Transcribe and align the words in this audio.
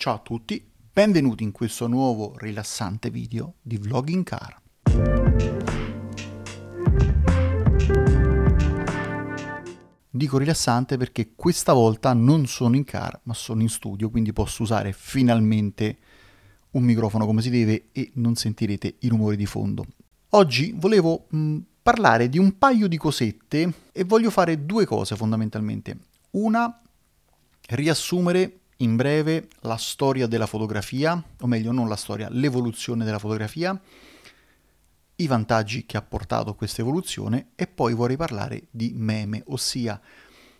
Ciao 0.00 0.14
a 0.14 0.18
tutti, 0.20 0.66
benvenuti 0.94 1.42
in 1.42 1.52
questo 1.52 1.86
nuovo 1.86 2.32
rilassante 2.38 3.10
video 3.10 3.56
di 3.60 3.76
Vlog 3.76 4.08
in 4.08 4.22
Car. 4.22 4.58
Dico 10.08 10.38
rilassante 10.38 10.96
perché 10.96 11.32
questa 11.36 11.74
volta 11.74 12.14
non 12.14 12.46
sono 12.46 12.76
in 12.76 12.84
car, 12.84 13.20
ma 13.24 13.34
sono 13.34 13.60
in 13.60 13.68
studio, 13.68 14.08
quindi 14.08 14.32
posso 14.32 14.62
usare 14.62 14.94
finalmente 14.94 15.98
un 16.70 16.82
microfono 16.82 17.26
come 17.26 17.42
si 17.42 17.50
deve 17.50 17.88
e 17.92 18.10
non 18.14 18.36
sentirete 18.36 18.94
i 19.00 19.08
rumori 19.08 19.36
di 19.36 19.44
fondo. 19.44 19.84
Oggi 20.30 20.72
volevo 20.74 21.26
mh, 21.28 21.58
parlare 21.82 22.30
di 22.30 22.38
un 22.38 22.56
paio 22.56 22.88
di 22.88 22.96
cosette 22.96 23.70
e 23.92 24.04
voglio 24.04 24.30
fare 24.30 24.64
due 24.64 24.86
cose 24.86 25.14
fondamentalmente. 25.14 25.98
Una, 26.30 26.80
riassumere 27.68 28.59
in 28.80 28.96
breve 28.96 29.48
la 29.60 29.76
storia 29.76 30.26
della 30.26 30.46
fotografia, 30.46 31.22
o 31.40 31.46
meglio 31.46 31.72
non 31.72 31.88
la 31.88 31.96
storia, 31.96 32.28
l'evoluzione 32.30 33.04
della 33.04 33.18
fotografia, 33.18 33.78
i 35.16 35.26
vantaggi 35.26 35.84
che 35.84 35.96
ha 35.96 36.02
portato 36.02 36.54
questa 36.54 36.80
evoluzione 36.80 37.50
e 37.54 37.66
poi 37.66 37.92
vorrei 37.92 38.16
parlare 38.16 38.68
di 38.70 38.92
meme, 38.94 39.42
ossia 39.46 40.00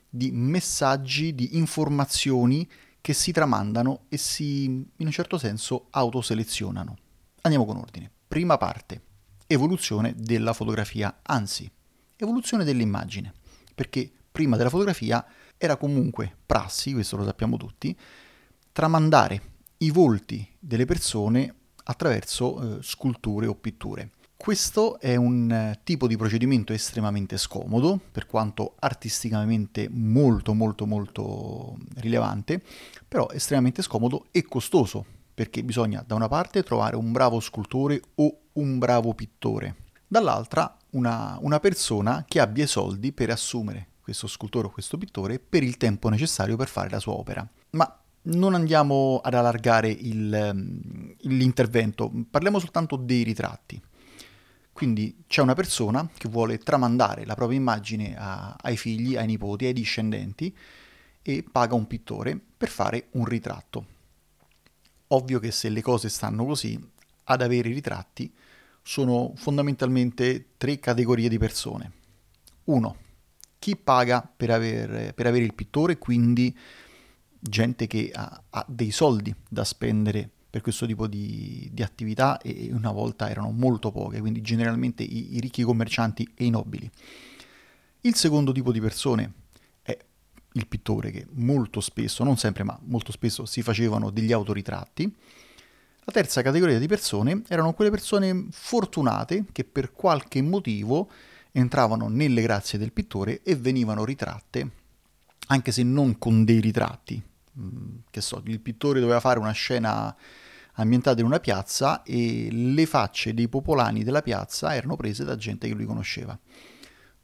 di 0.08 0.30
messaggi, 0.32 1.34
di 1.34 1.56
informazioni 1.56 2.68
che 3.00 3.14
si 3.14 3.32
tramandano 3.32 4.02
e 4.08 4.18
si, 4.18 4.64
in 4.64 4.86
un 4.98 5.10
certo 5.10 5.38
senso, 5.38 5.86
autoselezionano. 5.90 6.96
Andiamo 7.42 7.64
con 7.64 7.78
ordine. 7.78 8.10
Prima 8.28 8.58
parte, 8.58 9.00
evoluzione 9.46 10.14
della 10.16 10.52
fotografia, 10.52 11.20
anzi, 11.22 11.70
evoluzione 12.16 12.64
dell'immagine, 12.64 13.32
perché 13.74 14.10
prima 14.30 14.56
della 14.56 14.68
fotografia 14.68 15.24
era 15.62 15.76
comunque 15.76 16.34
prassi, 16.46 16.94
questo 16.94 17.18
lo 17.18 17.24
sappiamo 17.24 17.58
tutti, 17.58 17.94
tramandare 18.72 19.42
i 19.78 19.90
volti 19.90 20.48
delle 20.58 20.86
persone 20.86 21.54
attraverso 21.84 22.78
eh, 22.78 22.82
sculture 22.82 23.46
o 23.46 23.54
pitture. 23.54 24.12
Questo 24.34 24.98
è 24.98 25.16
un 25.16 25.52
eh, 25.52 25.80
tipo 25.84 26.06
di 26.06 26.16
procedimento 26.16 26.72
estremamente 26.72 27.36
scomodo, 27.36 28.00
per 28.10 28.24
quanto 28.24 28.76
artisticamente 28.78 29.86
molto 29.90 30.54
molto 30.54 30.86
molto 30.86 31.76
rilevante, 31.96 32.62
però 33.06 33.28
estremamente 33.30 33.82
scomodo 33.82 34.28
e 34.30 34.44
costoso, 34.44 35.04
perché 35.34 35.62
bisogna 35.62 36.02
da 36.06 36.14
una 36.14 36.28
parte 36.28 36.62
trovare 36.62 36.96
un 36.96 37.12
bravo 37.12 37.38
scultore 37.38 38.00
o 38.14 38.34
un 38.54 38.78
bravo 38.78 39.12
pittore, 39.12 39.76
dall'altra 40.06 40.74
una, 40.92 41.36
una 41.42 41.60
persona 41.60 42.24
che 42.26 42.40
abbia 42.40 42.64
i 42.64 42.66
soldi 42.66 43.12
per 43.12 43.28
assumere 43.28 43.88
questo 44.10 44.26
scultore 44.26 44.66
o 44.66 44.70
questo 44.70 44.98
pittore 44.98 45.38
per 45.38 45.62
il 45.62 45.76
tempo 45.76 46.08
necessario 46.08 46.56
per 46.56 46.68
fare 46.68 46.90
la 46.90 46.98
sua 46.98 47.12
opera. 47.12 47.48
Ma 47.70 48.00
non 48.22 48.54
andiamo 48.54 49.20
ad 49.22 49.34
allargare 49.34 49.88
il, 49.88 50.34
ehm, 50.34 51.14
l'intervento, 51.20 52.10
parliamo 52.28 52.58
soltanto 52.58 52.96
dei 52.96 53.22
ritratti. 53.22 53.80
Quindi 54.72 55.24
c'è 55.26 55.42
una 55.42 55.54
persona 55.54 56.08
che 56.16 56.28
vuole 56.28 56.58
tramandare 56.58 57.24
la 57.24 57.34
propria 57.34 57.58
immagine 57.58 58.16
a, 58.18 58.56
ai 58.60 58.76
figli, 58.76 59.16
ai 59.16 59.26
nipoti, 59.26 59.66
ai 59.66 59.72
discendenti 59.72 60.54
e 61.22 61.44
paga 61.48 61.74
un 61.74 61.86
pittore 61.86 62.38
per 62.56 62.68
fare 62.68 63.08
un 63.12 63.24
ritratto. 63.24 63.86
Ovvio 65.08 65.38
che 65.38 65.50
se 65.50 65.68
le 65.68 65.82
cose 65.82 66.08
stanno 66.08 66.44
così, 66.44 66.78
ad 67.24 67.42
avere 67.42 67.68
i 67.68 67.74
ritratti 67.74 68.32
sono 68.82 69.32
fondamentalmente 69.36 70.52
tre 70.56 70.78
categorie 70.78 71.28
di 71.28 71.38
persone. 71.38 71.92
Uno, 72.64 72.96
chi 73.60 73.76
paga 73.76 74.26
per, 74.36 74.50
aver, 74.50 75.12
per 75.12 75.26
avere 75.26 75.44
il 75.44 75.54
pittore, 75.54 75.98
quindi 75.98 76.56
gente 77.38 77.86
che 77.86 78.10
ha, 78.12 78.42
ha, 78.48 78.64
dei 78.66 78.90
soldi 78.90 79.32
da 79.48 79.64
spendere 79.64 80.28
per 80.48 80.62
questo 80.62 80.86
tipo 80.86 81.06
di, 81.06 81.68
di, 81.70 81.82
attività 81.82 82.40
e 82.40 82.70
una 82.72 82.90
volta 82.90 83.28
erano 83.28 83.50
molto 83.50 83.92
poche, 83.92 84.18
quindi 84.18 84.40
generalmente 84.40 85.02
i, 85.02 85.36
i 85.36 85.40
ricchi 85.40 85.62
commercianti 85.62 86.28
e 86.34 86.46
i 86.46 86.50
nobili. 86.50 86.90
Il 88.00 88.14
secondo 88.14 88.50
tipo 88.50 88.72
di 88.72 88.80
persone 88.80 89.32
è 89.82 89.96
il 90.52 90.66
pittore 90.66 91.10
che 91.10 91.26
molto 91.32 91.82
spesso, 91.82 92.24
non 92.24 92.38
sempre 92.38 92.64
ma 92.64 92.78
molto 92.84 93.12
spesso 93.12 93.44
si 93.44 93.60
facevano 93.60 94.08
degli 94.08 94.32
autoritratti. 94.32 95.14
La 96.04 96.12
terza 96.12 96.40
categoria 96.40 96.78
di 96.78 96.88
persone 96.88 97.42
erano 97.46 97.74
quelle 97.74 97.90
persone 97.90 98.46
fortunate 98.50 99.44
che 99.52 99.64
per 99.64 99.92
qualche 99.92 100.40
motivo 100.40 101.10
entravano 101.52 102.08
nelle 102.08 102.42
grazie 102.42 102.78
del 102.78 102.92
pittore 102.92 103.42
e 103.42 103.56
venivano 103.56 104.04
ritratte, 104.04 104.70
anche 105.48 105.72
se 105.72 105.82
non 105.82 106.18
con 106.18 106.44
dei 106.44 106.60
ritratti. 106.60 107.22
Mm, 107.58 107.98
che 108.10 108.20
so, 108.20 108.42
il 108.44 108.60
pittore 108.60 109.00
doveva 109.00 109.20
fare 109.20 109.38
una 109.38 109.52
scena 109.52 110.14
ambientata 110.74 111.20
in 111.20 111.26
una 111.26 111.40
piazza 111.40 112.02
e 112.02 112.48
le 112.50 112.86
facce 112.86 113.34
dei 113.34 113.48
popolani 113.48 114.02
della 114.02 114.22
piazza 114.22 114.74
erano 114.74 114.96
prese 114.96 115.24
da 115.24 115.36
gente 115.36 115.68
che 115.68 115.74
lui 115.74 115.84
conosceva. 115.84 116.38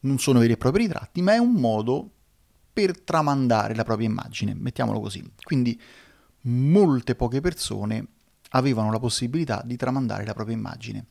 Non 0.00 0.18
sono 0.18 0.40
veri 0.40 0.52
e 0.52 0.56
propri 0.56 0.84
ritratti, 0.84 1.22
ma 1.22 1.34
è 1.34 1.38
un 1.38 1.52
modo 1.52 2.10
per 2.72 3.00
tramandare 3.00 3.74
la 3.74 3.84
propria 3.84 4.06
immagine, 4.06 4.54
mettiamolo 4.54 5.00
così. 5.00 5.24
Quindi 5.42 5.80
molte 6.42 7.14
poche 7.14 7.40
persone 7.40 8.06
avevano 8.50 8.90
la 8.92 8.98
possibilità 8.98 9.62
di 9.64 9.76
tramandare 9.76 10.24
la 10.24 10.34
propria 10.34 10.56
immagine. 10.56 11.06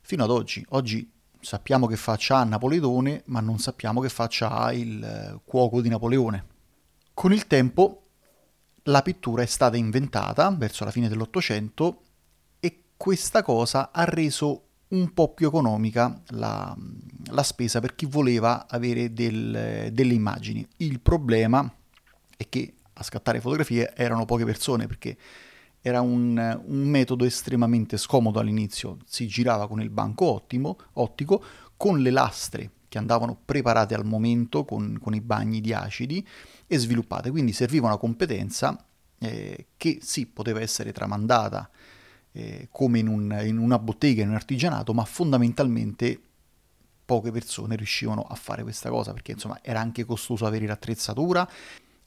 Fino 0.00 0.22
ad 0.22 0.30
oggi, 0.30 0.64
oggi 0.70 1.10
sappiamo 1.40 1.86
che 1.86 1.96
faccia 1.96 2.38
ha 2.38 2.44
Napoleone, 2.44 3.22
ma 3.26 3.40
non 3.40 3.58
sappiamo 3.58 4.00
che 4.00 4.08
faccia 4.08 4.50
ha 4.50 4.72
il 4.72 5.02
eh, 5.02 5.40
cuoco 5.44 5.80
di 5.80 5.88
Napoleone. 5.88 6.44
Con 7.14 7.32
il 7.32 7.46
tempo 7.46 8.02
la 8.84 9.02
pittura 9.02 9.42
è 9.42 9.46
stata 9.46 9.76
inventata 9.76 10.50
verso 10.50 10.84
la 10.84 10.90
fine 10.90 11.08
dell'Ottocento 11.08 12.02
e 12.60 12.84
questa 12.96 13.42
cosa 13.42 13.90
ha 13.92 14.04
reso 14.04 14.62
un 14.88 15.12
po' 15.12 15.34
più 15.34 15.48
economica 15.48 16.22
la, 16.28 16.76
la 17.30 17.42
spesa 17.42 17.80
per 17.80 17.94
chi 17.94 18.06
voleva 18.06 18.66
avere 18.68 19.12
del, 19.12 19.90
delle 19.92 20.14
immagini. 20.14 20.66
Il 20.76 21.00
problema 21.00 21.68
è 22.36 22.48
che 22.48 22.74
a 22.92 23.02
scattare 23.02 23.40
fotografie 23.40 23.94
erano 23.94 24.24
poche 24.24 24.44
persone 24.44 24.86
perché 24.86 25.16
era 25.88 26.00
un, 26.00 26.36
un, 26.64 26.82
metodo 26.88 27.24
estremamente 27.24 27.96
scomodo 27.96 28.40
all'inizio, 28.40 28.96
si 29.06 29.28
girava 29.28 29.68
con 29.68 29.80
il 29.80 29.88
banco 29.88 30.24
ottimo, 30.24 30.76
ottico, 30.94 31.40
con 31.76 32.00
le 32.00 32.10
lastre 32.10 32.70
che 32.88 32.98
andavano 32.98 33.38
preparate 33.44 33.94
al 33.94 34.04
momento 34.04 34.64
con, 34.64 34.98
con 35.00 35.14
i 35.14 35.20
bagni 35.20 35.60
di 35.60 35.72
acidi 35.72 36.26
e 36.66 36.76
sviluppate, 36.76 37.30
quindi 37.30 37.52
serviva 37.52 37.86
una 37.86 37.98
competenza 37.98 38.84
eh, 39.18 39.66
che 39.76 39.98
sì, 40.02 40.26
poteva 40.26 40.60
essere 40.60 40.90
tramandata 40.90 41.70
eh, 42.32 42.66
come 42.72 42.98
in, 42.98 43.06
un, 43.06 43.40
in 43.44 43.58
una 43.58 43.78
bottega, 43.78 44.22
in 44.22 44.30
un 44.30 44.34
artigianato, 44.34 44.92
ma 44.92 45.04
fondamentalmente 45.04 46.20
poche 47.04 47.30
persone 47.30 47.76
riuscivano 47.76 48.22
a 48.22 48.34
fare 48.34 48.64
questa 48.64 48.90
cosa 48.90 49.12
perché 49.12 49.30
insomma 49.30 49.60
era 49.62 49.78
anche 49.78 50.04
costoso 50.04 50.46
avere 50.46 50.66
l'attrezzatura. 50.66 51.48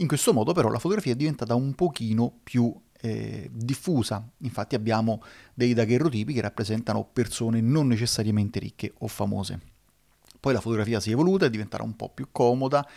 In 0.01 0.07
questo 0.07 0.33
modo 0.33 0.51
però 0.51 0.69
la 0.69 0.79
fotografia 0.79 1.13
è 1.13 1.15
diventata 1.15 1.55
un 1.55 1.73
pochino 1.75 2.39
più 2.43 2.73
eh, 3.01 3.49
diffusa. 3.51 4.27
Infatti 4.39 4.75
abbiamo 4.75 5.21
dei 5.53 5.73
daguerrotipi 5.73 6.33
che 6.33 6.41
rappresentano 6.41 7.07
persone 7.11 7.61
non 7.61 7.87
necessariamente 7.87 8.59
ricche 8.59 8.93
o 8.99 9.07
famose. 9.07 9.59
Poi 10.39 10.53
la 10.53 10.61
fotografia 10.61 10.99
si 10.99 11.09
è 11.09 11.13
evoluta, 11.13 11.45
è 11.45 11.49
diventata 11.49 11.83
un 11.83 11.95
po' 11.95 12.09
più 12.09 12.29
comoda, 12.31 12.87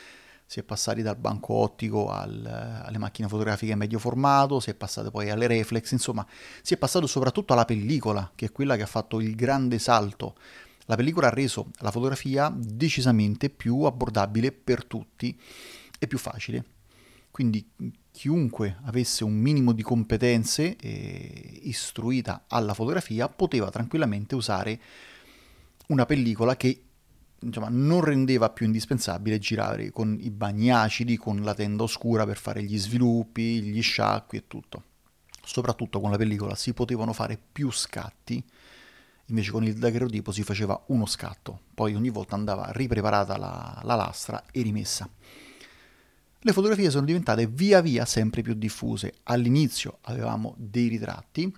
si 0.46 0.60
è 0.60 0.62
passati 0.62 1.02
dal 1.02 1.16
banco 1.16 1.54
ottico 1.54 2.10
al, 2.10 2.44
alle 2.46 2.98
macchine 2.98 3.26
fotografiche 3.26 3.74
medio 3.74 3.98
formato, 3.98 4.60
si 4.60 4.70
è 4.70 4.74
passati 4.74 5.10
poi 5.10 5.30
alle 5.30 5.46
reflex, 5.46 5.90
insomma 5.92 6.26
si 6.60 6.74
è 6.74 6.76
passato 6.76 7.06
soprattutto 7.06 7.52
alla 7.52 7.64
pellicola, 7.64 8.30
che 8.34 8.46
è 8.46 8.52
quella 8.52 8.76
che 8.76 8.82
ha 8.82 8.86
fatto 8.86 9.20
il 9.20 9.34
grande 9.34 9.78
salto. 9.78 10.36
La 10.86 10.96
pellicola 10.96 11.28
ha 11.28 11.30
reso 11.30 11.70
la 11.78 11.90
fotografia 11.90 12.52
decisamente 12.54 13.50
più 13.50 13.82
abbordabile 13.82 14.52
per 14.52 14.84
tutti 14.84 15.38
e 15.98 16.06
più 16.06 16.18
facile. 16.18 16.64
Quindi 17.32 17.66
chiunque 18.10 18.76
avesse 18.84 19.24
un 19.24 19.32
minimo 19.32 19.72
di 19.72 19.82
competenze 19.82 20.76
eh, 20.76 21.60
istruita 21.62 22.44
alla 22.46 22.74
fotografia 22.74 23.26
poteva 23.26 23.70
tranquillamente 23.70 24.34
usare 24.34 24.78
una 25.88 26.04
pellicola 26.04 26.54
che 26.56 26.82
insomma, 27.38 27.68
non 27.70 28.02
rendeva 28.04 28.50
più 28.50 28.66
indispensabile 28.66 29.38
girare 29.38 29.90
con 29.90 30.14
i 30.20 30.30
bagni 30.30 30.70
acidi, 30.70 31.16
con 31.16 31.42
la 31.42 31.54
tenda 31.54 31.84
oscura 31.84 32.26
per 32.26 32.36
fare 32.36 32.62
gli 32.62 32.78
sviluppi, 32.78 33.62
gli 33.62 33.80
sciacqui 33.80 34.36
e 34.36 34.46
tutto. 34.46 34.82
Soprattutto 35.42 36.00
con 36.00 36.10
la 36.10 36.18
pellicola 36.18 36.54
si 36.54 36.74
potevano 36.74 37.14
fare 37.14 37.40
più 37.50 37.70
scatti, 37.70 38.44
invece 39.26 39.50
con 39.50 39.64
il 39.64 39.78
daguerrotipo 39.78 40.32
si 40.32 40.42
faceva 40.42 40.80
uno 40.88 41.06
scatto, 41.06 41.60
poi 41.72 41.94
ogni 41.94 42.10
volta 42.10 42.34
andava 42.34 42.70
ripreparata 42.72 43.38
la, 43.38 43.80
la 43.84 43.94
lastra 43.94 44.44
e 44.52 44.60
rimessa 44.60 45.08
le 46.44 46.52
fotografie 46.52 46.90
sono 46.90 47.06
diventate 47.06 47.46
via 47.46 47.80
via 47.80 48.04
sempre 48.04 48.42
più 48.42 48.54
diffuse. 48.54 49.14
All'inizio 49.24 49.98
avevamo 50.02 50.54
dei 50.58 50.88
ritratti 50.88 51.54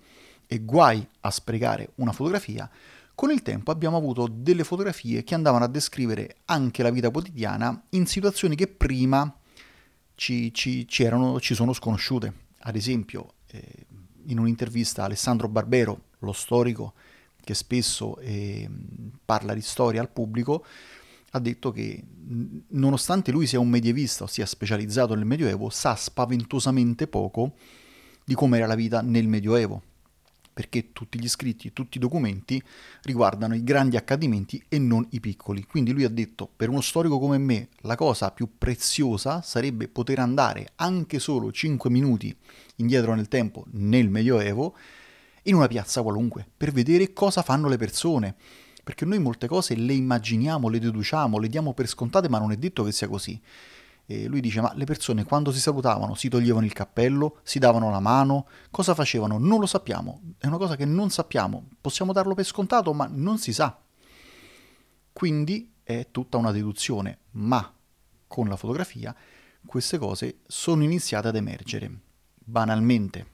e 0.47 0.61
guai 0.61 1.07
a 1.21 1.31
sprecare 1.31 1.93
una 1.97 2.13
fotografia. 2.13 2.71
Con 3.15 3.31
il 3.31 3.43
tempo 3.43 3.71
abbiamo 3.71 3.97
avuto 3.97 4.29
delle 4.31 4.65
fotografie 4.65 5.25
che 5.25 5.35
andavano 5.35 5.65
a 5.65 5.69
descrivere 5.69 6.37
anche 6.47 6.83
la 6.83 6.91
vita 6.91 7.11
quotidiana 7.11 7.85
in 7.91 8.07
situazioni 8.07 8.57
che 8.57 8.67
prima 8.67 9.35
ci, 10.17 10.53
ci, 10.53 10.87
ci, 10.87 11.03
erano, 11.03 11.41
ci 11.41 11.55
sono 11.55 11.73
sconosciute. 11.73 12.33
ad 12.67 12.77
esempio, 12.77 13.35
eh, 13.47 13.87
in 14.27 14.39
un'intervista 14.39 15.05
Alessandro 15.05 15.49
Barbero, 15.49 16.01
lo 16.19 16.33
storico 16.33 16.95
che 17.43 17.55
spesso 17.55 18.19
eh, 18.19 18.69
parla 19.25 19.55
di 19.55 19.61
storia 19.61 20.01
al 20.01 20.11
pubblico, 20.11 20.65
ha 21.35 21.39
detto 21.41 21.73
che 21.73 22.01
nonostante 22.69 23.33
lui 23.33 23.47
sia 23.47 23.59
un 23.59 23.69
medievista 23.69 24.25
o 24.25 24.29
sia 24.29 24.47
specializzato 24.47 25.15
nel 25.15 25.25
Medioevo, 25.25 25.69
sa 25.69 25.97
spaventosamente 25.97 27.09
poco 27.09 27.55
di 28.25 28.35
com'era 28.35 28.67
la 28.67 28.77
vita 28.77 29.03
nel 29.03 29.27
Medioevo 29.27 29.83
perché 30.55 30.93
tutti 30.93 31.19
gli 31.19 31.29
scritti, 31.29 31.73
tutti 31.73 31.97
i 31.97 32.01
documenti 32.01 32.63
riguardano 33.03 33.57
i 33.57 33.65
grandi 33.65 33.97
accadimenti 33.97 34.63
e 34.69 34.79
non 34.79 35.05
i 35.11 35.19
piccoli. 35.19 35.65
Quindi 35.65 35.91
lui 35.91 36.05
ha 36.05 36.09
detto, 36.09 36.49
per 36.55 36.69
uno 36.69 36.81
storico 36.81 37.19
come 37.19 37.39
me, 37.39 37.71
la 37.81 37.97
cosa 37.97 38.31
più 38.31 38.49
preziosa 38.57 39.43
sarebbe 39.43 39.89
poter 39.89 40.21
andare 40.21 40.71
anche 40.77 41.19
solo 41.19 41.51
5 41.51 41.91
minuti 41.91 42.35
indietro 42.77 43.15
nel 43.15 43.27
tempo, 43.27 43.65
nel 43.73 44.09
Medioevo, 44.09 44.77
in 45.43 45.57
una 45.57 45.67
piazza 45.67 46.03
qualunque, 46.03 46.47
per 46.57 46.71
vedere 46.71 47.13
cosa 47.13 47.43
fanno 47.43 47.67
le 47.67 47.77
persone. 47.77 48.37
Perché 48.85 49.07
noi 49.07 49.19
molte 49.19 49.49
cose 49.49 49.75
le 49.75 49.95
immaginiamo, 49.95 50.69
le 50.69 50.79
deduciamo, 50.79 51.39
le 51.39 51.49
diamo 51.49 51.73
per 51.73 51.89
scontate, 51.89 52.29
ma 52.29 52.39
non 52.39 52.53
è 52.53 52.57
detto 52.57 52.85
che 52.85 52.93
sia 52.93 53.09
così. 53.09 53.41
E 54.07 54.27
lui 54.27 54.41
dice, 54.41 54.61
ma 54.61 54.73
le 54.75 54.85
persone 54.85 55.25
quando 55.25 55.51
si 55.51 55.59
salutavano 55.59 56.15
si 56.15 56.29
toglievano 56.29 56.67
il 56.67 56.75
cappello, 56.75 57.39
si 57.43 57.59
davano 57.59 57.91
la 57.91 58.01
mano, 58.01 58.47
cosa 58.71 58.95
facevano? 58.95 59.39
Non 59.39 59.59
lo 59.59 59.67
sappiamo, 59.67 60.21
è 60.39 60.47
una 60.47 60.59
cosa 60.59 60.77
che 60.77 60.85
non 60.85 61.09
sappiamo, 61.09 61.71
possiamo 61.81 62.13
darlo 62.13 62.35
per 62.35 62.45
scontato, 62.45 62.93
ma 62.93 63.09
non 63.11 63.39
si 63.39 63.55
sa. 63.55 63.81
Quindi 65.11 65.73
è 65.83 66.09
tutta 66.11 66.37
una 66.37 66.53
deduzione, 66.53 67.21
ma 67.33 67.73
con 68.27 68.49
la 68.49 68.57
fotografia 68.57 69.15
queste 69.65 69.97
cose 69.97 70.41
sono 70.47 70.83
iniziate 70.83 71.29
ad 71.29 71.37
emergere. 71.37 71.91
Banalmente, 72.35 73.27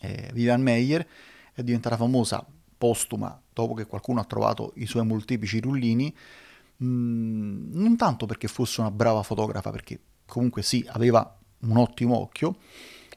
eh, 0.00 0.30
Vivian 0.32 0.60
Meyer 0.60 1.06
è 1.52 1.62
diventata 1.62 1.96
famosa 1.96 2.44
postuma 2.76 3.40
dopo 3.52 3.74
che 3.74 3.86
qualcuno 3.86 4.20
ha 4.20 4.24
trovato 4.24 4.72
i 4.76 4.86
suoi 4.86 5.04
molteplici 5.06 5.60
rullini 5.60 6.14
Mm, 6.82 7.72
non 7.72 7.96
tanto 7.96 8.26
perché 8.26 8.48
fosse 8.48 8.80
una 8.80 8.90
brava 8.90 9.22
fotografa, 9.22 9.70
perché 9.70 10.00
comunque 10.26 10.62
sì, 10.62 10.84
aveva 10.88 11.38
un 11.60 11.76
ottimo 11.76 12.18
occhio, 12.18 12.56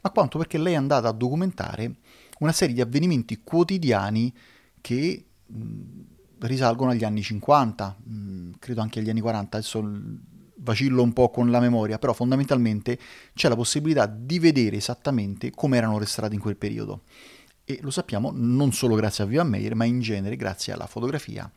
ma 0.02 0.10
quanto 0.10 0.38
perché 0.38 0.58
lei 0.58 0.74
è 0.74 0.76
andata 0.76 1.08
a 1.08 1.12
documentare 1.12 1.96
una 2.38 2.52
serie 2.52 2.74
di 2.74 2.80
avvenimenti 2.80 3.40
quotidiani 3.42 4.32
che 4.80 5.24
mh, 5.46 5.58
mm, 5.58 6.00
risalgono 6.40 6.90
agli 6.92 7.04
anni 7.04 7.22
50, 7.22 7.96
mh, 7.98 8.12
mm, 8.12 8.50
credo 8.60 8.80
anche 8.80 9.00
agli 9.00 9.10
anni 9.10 9.20
40, 9.20 9.56
adesso 9.56 9.82
vacillo 10.60 11.02
un 11.02 11.12
po' 11.12 11.30
con 11.30 11.50
la 11.50 11.60
memoria, 11.60 11.98
però 11.98 12.12
fondamentalmente 12.12 12.98
c'è 13.34 13.48
la 13.48 13.56
possibilità 13.56 14.06
di 14.06 14.38
vedere 14.38 14.76
esattamente 14.76 15.50
come 15.50 15.76
erano 15.76 15.98
restaurati 15.98 16.34
in 16.36 16.40
quel 16.40 16.56
periodo. 16.56 17.02
E 17.70 17.80
lo 17.82 17.90
sappiamo 17.90 18.30
non 18.34 18.72
solo 18.72 18.94
grazie 18.94 19.24
a 19.24 19.26
Vivian 19.26 19.46
Meyer, 19.46 19.74
ma 19.74 19.84
in 19.84 20.00
genere 20.00 20.36
grazie 20.36 20.72
alla 20.72 20.86
fotografia 20.86 21.52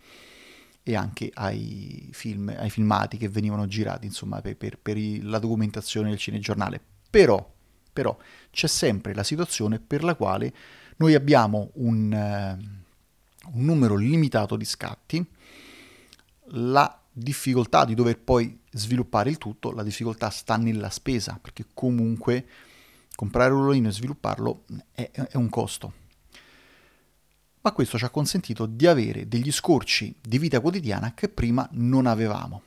e 0.84 0.94
anche 0.94 1.32
ai, 1.34 2.10
film, 2.12 2.54
ai 2.54 2.70
filmati 2.70 3.16
che 3.16 3.30
venivano 3.30 3.66
girati, 3.66 4.08
insomma, 4.08 4.42
per, 4.42 4.58
per, 4.58 4.78
per 4.78 4.98
la 5.22 5.40
documentazione 5.40 6.10
del 6.10 6.18
cinegiornale. 6.18 6.82
Però, 7.10 7.50
però 7.94 8.18
c'è 8.50 8.68
sempre 8.68 9.14
la 9.14 9.24
situazione 9.24 9.80
per 9.80 10.04
la 10.04 10.16
quale 10.16 10.54
noi 10.98 11.14
abbiamo 11.14 11.70
un, 11.76 12.12
uh, 12.12 13.50
un 13.54 13.64
numero 13.64 13.96
limitato 13.96 14.58
di 14.58 14.66
scatti, 14.66 15.26
la 16.48 17.02
difficoltà 17.10 17.86
di 17.86 17.96
dover 17.96 18.20
poi 18.20 18.60
sviluppare 18.70 19.30
il 19.30 19.38
tutto, 19.38 19.72
la 19.72 19.84
difficoltà 19.84 20.30
sta 20.30 20.58
nella 20.58 20.90
spesa, 20.90 21.40
perché 21.42 21.68
comunque 21.74 22.46
comprare 23.16 23.54
un 23.54 23.64
rollino 23.64 23.88
e 23.88 23.94
svilupparlo 23.94 24.66
è, 24.92 25.10
è 25.10 25.38
un 25.38 25.48
costo 25.48 26.00
ma 27.62 27.72
questo 27.72 27.98
ci 27.98 28.06
ha 28.06 28.10
consentito 28.10 28.66
di 28.66 28.88
avere 28.88 29.28
degli 29.28 29.52
scorci 29.52 30.16
di 30.20 30.40
vita 30.40 30.60
quotidiana 30.60 31.14
che 31.14 31.30
prima 31.30 31.68
non 31.74 32.08
avevamo. 32.08 32.64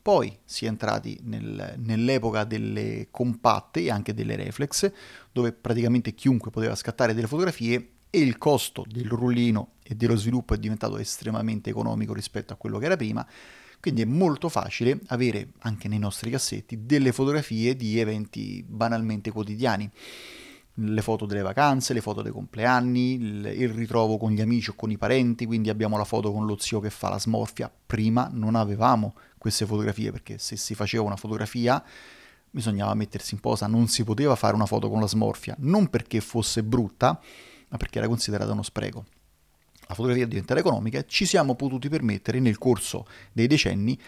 Poi 0.00 0.38
si 0.44 0.66
è 0.66 0.68
entrati 0.68 1.18
nel, 1.22 1.74
nell'epoca 1.78 2.44
delle 2.44 3.08
compatte 3.10 3.80
e 3.80 3.90
anche 3.90 4.14
delle 4.14 4.36
reflex, 4.36 4.90
dove 5.32 5.52
praticamente 5.52 6.14
chiunque 6.14 6.52
poteva 6.52 6.76
scattare 6.76 7.12
delle 7.12 7.26
fotografie 7.26 7.90
e 8.08 8.20
il 8.20 8.38
costo 8.38 8.84
del 8.86 9.08
rullino 9.08 9.72
e 9.82 9.96
dello 9.96 10.14
sviluppo 10.14 10.54
è 10.54 10.58
diventato 10.58 10.96
estremamente 10.96 11.70
economico 11.70 12.14
rispetto 12.14 12.52
a 12.52 12.56
quello 12.56 12.78
che 12.78 12.84
era 12.84 12.96
prima, 12.96 13.26
quindi 13.80 14.02
è 14.02 14.04
molto 14.04 14.48
facile 14.48 15.00
avere 15.08 15.48
anche 15.60 15.88
nei 15.88 15.98
nostri 15.98 16.30
cassetti 16.30 16.86
delle 16.86 17.10
fotografie 17.10 17.74
di 17.74 17.98
eventi 17.98 18.64
banalmente 18.66 19.32
quotidiani 19.32 19.90
le 20.78 21.02
foto 21.02 21.24
delle 21.24 21.42
vacanze, 21.42 21.94
le 21.94 22.00
foto 22.00 22.22
dei 22.22 22.32
compleanni, 22.32 23.14
il, 23.14 23.46
il, 23.46 23.68
ritrovo 23.70 24.18
con 24.18 24.32
gli 24.32 24.40
amici 24.40 24.70
o 24.70 24.74
con 24.74 24.90
i 24.90 24.98
parenti, 24.98 25.46
quindi 25.46 25.70
abbiamo 25.70 25.96
la 25.96 26.04
foto 26.04 26.32
con 26.32 26.44
lo 26.44 26.56
zio 26.58 26.80
che 26.80 26.90
fa 26.90 27.08
la 27.08 27.18
smorfia. 27.18 27.72
Prima 27.86 28.28
non 28.32 28.54
avevamo 28.54 29.14
queste 29.38 29.64
fotografie 29.64 30.10
perché 30.10 30.38
se 30.38 30.56
si 30.56 30.74
faceva 30.74 31.04
una 31.04 31.16
fotografia 31.16 31.82
bisognava 32.50 32.94
mettersi 32.94 33.34
in 33.34 33.40
posa, 33.40 33.66
non 33.66 33.86
si 33.86 34.02
poteva 34.02 34.34
fare 34.34 34.54
una 34.54 34.64
foto 34.64 34.88
con 34.88 35.00
la 35.00 35.06
smorfia, 35.06 35.54
non 35.58 35.88
perché 35.88 36.20
fosse 36.20 36.62
brutta, 36.62 37.20
ma 37.68 37.76
perché 37.76 37.98
era 37.98 38.08
considerata 38.08 38.52
uno 38.52 38.62
spreco. 38.62 39.04
La 39.88 39.94
fotografia 39.94 40.26
diventata 40.26 40.58
economica 40.58 40.98
e 40.98 41.04
ci 41.06 41.26
siamo 41.26 41.54
potuti 41.54 41.88
permettere 41.88 42.40
nel 42.40 42.56
corso 42.56 43.06
dei 43.32 43.46
decenni 43.46 43.98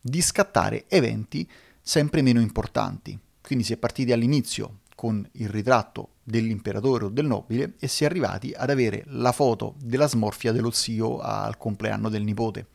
di 0.00 0.20
scattare 0.20 0.84
eventi 0.88 1.48
sempre 1.80 2.20
meno 2.22 2.40
importanti. 2.40 3.18
Quindi 3.40 3.64
si 3.64 3.72
è 3.72 3.76
partiti 3.78 4.12
all'inizio 4.12 4.80
con 5.02 5.28
il 5.32 5.48
ritratto 5.48 6.10
dell'imperatore 6.22 7.06
o 7.06 7.08
del 7.08 7.26
nobile 7.26 7.74
e 7.80 7.88
si 7.88 8.04
è 8.04 8.06
arrivati 8.06 8.52
ad 8.56 8.70
avere 8.70 9.02
la 9.06 9.32
foto 9.32 9.74
della 9.80 10.06
smorfia 10.06 10.52
dello 10.52 10.70
zio 10.70 11.18
al 11.18 11.56
compleanno 11.56 12.08
del 12.08 12.22
nipote. 12.22 12.68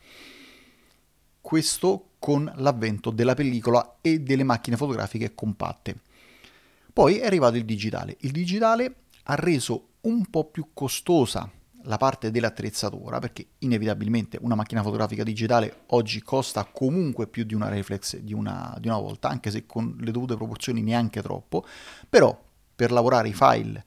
Questo 1.40 2.10
con 2.18 2.52
l'avvento 2.56 3.08
della 3.08 3.32
pellicola 3.32 4.00
e 4.02 4.20
delle 4.20 4.44
macchine 4.44 4.76
fotografiche 4.76 5.34
compatte. 5.34 6.00
Poi 6.92 7.16
è 7.16 7.24
arrivato 7.24 7.56
il 7.56 7.64
digitale. 7.64 8.18
Il 8.20 8.32
digitale 8.32 8.96
ha 9.22 9.34
reso 9.34 9.92
un 10.02 10.26
po' 10.26 10.50
più 10.50 10.68
costosa 10.74 11.50
la 11.82 11.96
parte 11.96 12.30
dell'attrezzatura, 12.30 13.18
perché 13.18 13.46
inevitabilmente 13.58 14.38
una 14.40 14.54
macchina 14.54 14.82
fotografica 14.82 15.22
digitale 15.22 15.82
oggi 15.88 16.22
costa 16.22 16.64
comunque 16.64 17.26
più 17.26 17.44
di 17.44 17.54
una 17.54 17.68
reflex 17.68 18.16
di 18.16 18.34
una, 18.34 18.76
di 18.80 18.88
una 18.88 18.98
volta, 18.98 19.28
anche 19.28 19.50
se 19.50 19.66
con 19.66 19.96
le 20.00 20.10
dovute 20.10 20.36
proporzioni 20.36 20.82
neanche 20.82 21.22
troppo, 21.22 21.64
però 22.08 22.38
per 22.74 22.90
lavorare 22.92 23.28
i 23.28 23.34
file 23.34 23.84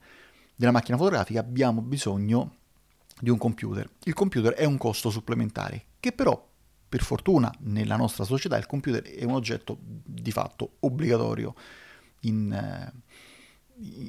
della 0.54 0.72
macchina 0.72 0.96
fotografica 0.96 1.40
abbiamo 1.40 1.80
bisogno 1.80 2.56
di 3.20 3.30
un 3.30 3.38
computer. 3.38 3.88
Il 4.04 4.14
computer 4.14 4.52
è 4.54 4.64
un 4.64 4.78
costo 4.78 5.10
supplementare, 5.10 5.84
che 6.00 6.12
però 6.12 6.50
per 6.88 7.02
fortuna 7.02 7.52
nella 7.60 7.96
nostra 7.96 8.24
società 8.24 8.56
il 8.58 8.66
computer 8.66 9.02
è 9.02 9.24
un 9.24 9.32
oggetto 9.32 9.78
di 9.80 10.30
fatto 10.30 10.72
obbligatorio 10.80 11.54
in, 12.20 12.52
eh, 12.52 12.92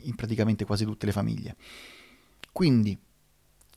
in 0.03 0.15
praticamente 0.15 0.65
quasi 0.65 0.84
tutte 0.84 1.05
le 1.05 1.12
famiglie. 1.12 1.55
Quindi 2.51 3.00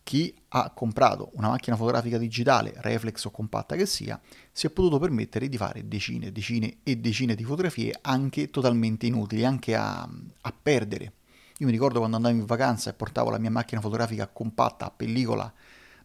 chi 0.06 0.32
ha 0.50 0.70
comprato 0.70 1.32
una 1.32 1.48
macchina 1.48 1.74
fotografica 1.74 2.16
digitale, 2.16 2.72
reflex 2.76 3.24
o 3.24 3.32
compatta 3.32 3.74
che 3.74 3.86
sia, 3.86 4.20
si 4.52 4.68
è 4.68 4.70
potuto 4.70 5.00
permettere 5.00 5.48
di 5.48 5.56
fare 5.56 5.88
decine, 5.88 6.30
decine 6.30 6.76
e 6.84 6.98
decine 6.98 7.34
di 7.34 7.42
fotografie 7.42 7.92
anche 8.02 8.48
totalmente 8.48 9.06
inutili, 9.06 9.44
anche 9.44 9.74
a, 9.74 10.08
a 10.42 10.54
perdere. 10.62 11.12
Io 11.58 11.66
mi 11.66 11.72
ricordo 11.72 11.98
quando 11.98 12.14
andavo 12.14 12.36
in 12.36 12.44
vacanza 12.44 12.88
e 12.88 12.92
portavo 12.92 13.30
la 13.30 13.38
mia 13.38 13.50
macchina 13.50 13.80
fotografica 13.80 14.28
compatta 14.28 14.86
a 14.86 14.92
pellicola 14.92 15.52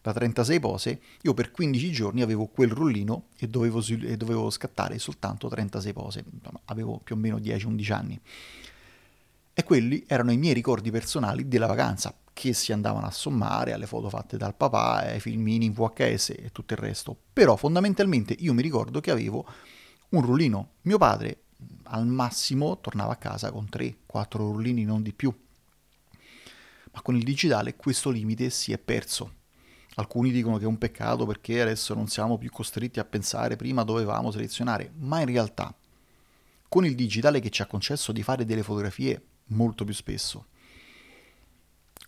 da 0.02 0.12
36 0.12 0.58
pose, 0.58 1.00
io 1.20 1.32
per 1.32 1.52
15 1.52 1.92
giorni 1.92 2.22
avevo 2.22 2.46
quel 2.46 2.70
rullino 2.70 3.26
e 3.38 3.46
dovevo, 3.46 3.80
e 3.86 4.16
dovevo 4.16 4.50
scattare 4.50 4.98
soltanto 4.98 5.46
36 5.46 5.92
pose, 5.92 6.24
avevo 6.64 6.98
più 6.98 7.14
o 7.14 7.18
meno 7.18 7.36
10-11 7.36 7.92
anni. 7.92 8.20
E 9.54 9.62
quelli 9.62 10.02
erano 10.08 10.32
i 10.32 10.38
miei 10.38 10.54
ricordi 10.54 10.90
personali 10.90 11.46
della 11.46 11.66
vacanza, 11.66 12.12
che 12.32 12.52
si 12.52 12.72
andavano 12.72 13.06
a 13.06 13.10
sommare 13.10 13.72
alle 13.72 13.86
foto 13.86 14.08
fatte 14.08 14.36
dal 14.36 14.54
papà, 14.54 14.98
ai 14.98 15.20
filmini 15.20 15.66
in 15.66 15.72
VHS 15.72 16.30
e 16.30 16.50
tutto 16.52 16.72
il 16.72 16.78
resto. 16.78 17.16
Però 17.32 17.56
fondamentalmente 17.56 18.34
io 18.38 18.54
mi 18.54 18.62
ricordo 18.62 19.00
che 19.00 19.10
avevo 19.10 19.46
un 20.10 20.22
rullino. 20.22 20.72
Mio 20.82 20.98
padre 20.98 21.42
al 21.84 22.06
massimo 22.06 22.78
tornava 22.80 23.12
a 23.12 23.16
casa 23.16 23.50
con 23.50 23.68
3-4 23.70 23.96
rullini, 24.36 24.84
non 24.84 25.02
di 25.02 25.12
più. 25.12 25.34
Ma 26.92 27.02
con 27.02 27.16
il 27.16 27.22
digitale 27.22 27.76
questo 27.76 28.10
limite 28.10 28.50
si 28.50 28.72
è 28.72 28.78
perso. 28.78 29.40
Alcuni 29.96 30.30
dicono 30.30 30.56
che 30.56 30.64
è 30.64 30.68
un 30.68 30.78
peccato 30.78 31.26
perché 31.26 31.60
adesso 31.60 31.92
non 31.94 32.08
siamo 32.08 32.38
più 32.38 32.50
costretti 32.50 32.98
a 32.98 33.04
pensare 33.04 33.56
prima 33.56 33.84
dovevamo 33.84 34.30
selezionare, 34.30 34.90
ma 34.96 35.20
in 35.20 35.26
realtà 35.26 35.74
con 36.66 36.86
il 36.86 36.94
digitale 36.94 37.40
che 37.40 37.50
ci 37.50 37.60
ha 37.60 37.66
concesso 37.66 38.12
di 38.12 38.22
fare 38.22 38.46
delle 38.46 38.62
fotografie 38.62 39.22
molto 39.48 39.84
più 39.84 39.92
spesso, 39.92 40.46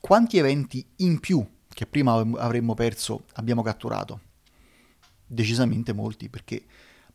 quanti 0.04 0.36
eventi 0.36 0.86
in 0.96 1.18
più 1.18 1.42
che 1.66 1.86
prima 1.86 2.12
avremmo 2.12 2.74
perso 2.74 3.24
abbiamo 3.36 3.62
catturato? 3.62 4.20
Decisamente 5.26 5.94
molti, 5.94 6.28
perché 6.28 6.62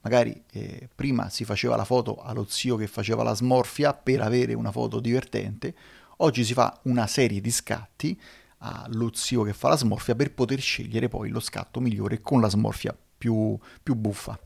magari 0.01 0.43
eh, 0.51 0.89
prima 0.96 1.29
si 1.29 1.46
faceva 1.46 1.75
la 1.75 1.86
foto 1.86 2.17
allo 2.17 2.48
zio 2.50 2.77
che 2.77 2.88
faceva 2.88 3.22
la 3.22 3.36
smorfia 3.36 3.93
per 3.93 4.22
avere 4.22 4.55
una 4.55 4.72
foto 4.72 5.00
divertente, 5.00 5.75
Oggi 6.22 6.43
si 6.43 6.53
fa 6.53 6.77
una 6.84 7.08
serie 7.08 7.39
di 7.39 7.50
scatti 7.50 8.19
allo 8.58 9.12
zio 9.13 9.43
che 9.43 9.53
fa 9.53 9.69
la 9.69 9.77
smorfia 9.77 10.15
per 10.15 10.34
poter 10.34 10.60
scegliere 10.60 11.08
poi 11.08 11.29
lo 11.29 11.39
scatto 11.39 11.79
migliore 11.79 12.19
con 12.19 12.41
la 12.41 12.50
smorfia 12.50 12.98
più, 13.17 13.58
più 13.81 13.96
buffa. 13.96 14.38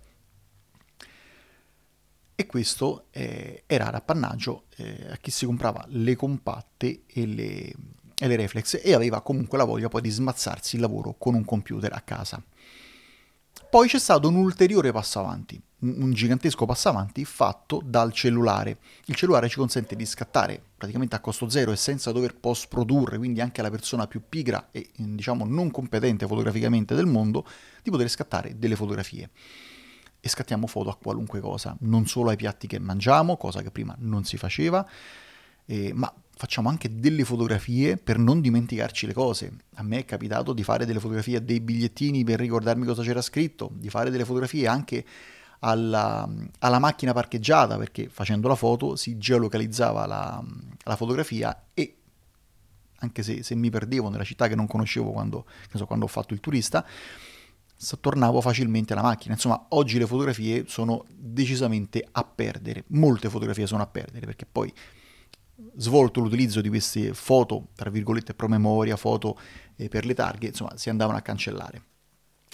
E 2.35 2.45
questo 2.45 3.07
eh, 3.09 3.63
era 3.65 3.89
l'appannaggio 3.89 4.65
eh, 4.75 5.13
a 5.13 5.17
chi 5.17 5.31
si 5.31 5.45
comprava 5.45 5.83
le 5.87 6.15
compatte 6.15 7.03
e 7.07 7.25
le, 7.25 7.73
e 8.23 8.27
le 8.27 8.37
reflex 8.37 8.79
e 8.81 8.93
aveva 8.93 9.19
comunque 9.19 9.57
la 9.57 9.65
voglia 9.65 9.89
poi 9.89 9.99
di 9.99 10.09
smazzarsi 10.09 10.75
il 10.75 10.81
lavoro 10.81 11.15
con 11.17 11.33
un 11.33 11.43
computer 11.43 11.91
a 11.91 11.99
casa. 11.99 12.41
Poi 13.69 13.89
c'è 13.89 13.99
stato 13.99 14.29
un 14.29 14.35
ulteriore 14.35 14.93
passo 14.93 15.19
avanti, 15.19 15.61
un 15.79 16.13
gigantesco 16.13 16.65
passo 16.65 16.87
avanti 16.87 17.25
fatto 17.25 17.81
dal 17.83 18.13
cellulare. 18.13 18.77
Il 19.05 19.15
cellulare 19.15 19.49
ci 19.49 19.57
consente 19.57 19.97
di 19.97 20.05
scattare 20.05 20.61
praticamente 20.77 21.17
a 21.17 21.19
costo 21.19 21.49
zero 21.49 21.73
e 21.73 21.75
senza 21.75 22.13
dover 22.13 22.35
post 22.35 22.69
produrre, 22.69 23.17
quindi 23.17 23.41
anche 23.41 23.61
la 23.61 23.69
persona 23.69 24.07
più 24.07 24.21
pigra 24.29 24.69
e 24.71 24.89
diciamo 24.95 25.43
non 25.45 25.69
competente 25.69 26.25
fotograficamente 26.25 26.95
del 26.95 27.07
mondo, 27.07 27.45
di 27.81 27.91
poter 27.91 28.07
scattare 28.07 28.57
delle 28.57 28.77
fotografie. 28.77 29.31
E 30.21 30.29
scattiamo 30.29 30.65
foto 30.67 30.89
a 30.89 30.95
qualunque 30.95 31.41
cosa, 31.41 31.75
non 31.81 32.07
solo 32.07 32.29
ai 32.29 32.37
piatti 32.37 32.67
che 32.67 32.79
mangiamo, 32.79 33.35
cosa 33.35 33.61
che 33.61 33.69
prima 33.69 33.93
non 33.99 34.23
si 34.23 34.37
faceva, 34.37 34.87
eh, 35.65 35.91
ma 35.93 36.13
facciamo 36.35 36.67
anche 36.67 36.99
delle 36.99 37.23
fotografie 37.23 37.97
per 37.97 38.17
non 38.17 38.41
dimenticarci 38.41 39.05
le 39.05 39.13
cose. 39.13 39.51
A 39.75 39.83
me 39.83 39.99
è 39.99 40.05
capitato 40.05 40.53
di 40.53 40.63
fare 40.63 40.85
delle 40.85 40.99
fotografie 40.99 41.43
dei 41.43 41.59
bigliettini 41.59 42.23
per 42.23 42.39
ricordarmi 42.39 42.85
cosa 42.85 43.03
c'era 43.03 43.21
scritto, 43.21 43.69
di 43.73 43.89
fare 43.89 44.09
delle 44.09 44.25
fotografie 44.25 44.67
anche 44.67 45.05
alla, 45.59 46.27
alla 46.59 46.79
macchina 46.79 47.13
parcheggiata, 47.13 47.77
perché 47.77 48.09
facendo 48.09 48.47
la 48.47 48.55
foto 48.55 48.95
si 48.95 49.17
geolocalizzava 49.17 50.05
la, 50.05 50.43
la 50.83 50.95
fotografia 50.95 51.67
e 51.73 51.97
anche 52.97 53.23
se, 53.23 53.43
se, 53.43 53.55
mi 53.55 53.69
perdevo 53.69 54.09
nella 54.09 54.23
città 54.23 54.47
che 54.47 54.55
non 54.55 54.67
conoscevo 54.67 55.11
quando, 55.11 55.45
so, 55.73 55.85
quando 55.85 56.05
ho 56.05 56.09
fatto 56.09 56.33
il 56.33 56.39
turista, 56.39 56.85
tornavo 57.99 58.39
facilmente 58.41 58.93
alla 58.93 59.01
macchina. 59.01 59.33
Insomma, 59.33 59.65
oggi 59.69 59.97
le 59.97 60.07
fotografie 60.07 60.65
sono 60.67 61.05
decisamente 61.13 62.07
a 62.11 62.23
perdere, 62.23 62.85
molte 62.87 63.29
fotografie 63.29 63.67
sono 63.67 63.83
a 63.83 63.87
perdere, 63.87 64.25
perché 64.25 64.45
poi 64.49 64.73
svolto 65.75 66.19
l'utilizzo 66.19 66.61
di 66.61 66.69
queste 66.69 67.13
foto, 67.13 67.67
tra 67.75 67.89
virgolette, 67.89 68.33
promemoria, 68.33 68.95
foto 68.95 69.37
eh, 69.75 69.87
per 69.87 70.05
le 70.05 70.13
targhe, 70.13 70.47
insomma, 70.47 70.75
si 70.77 70.89
andavano 70.89 71.17
a 71.17 71.21
cancellare. 71.21 71.81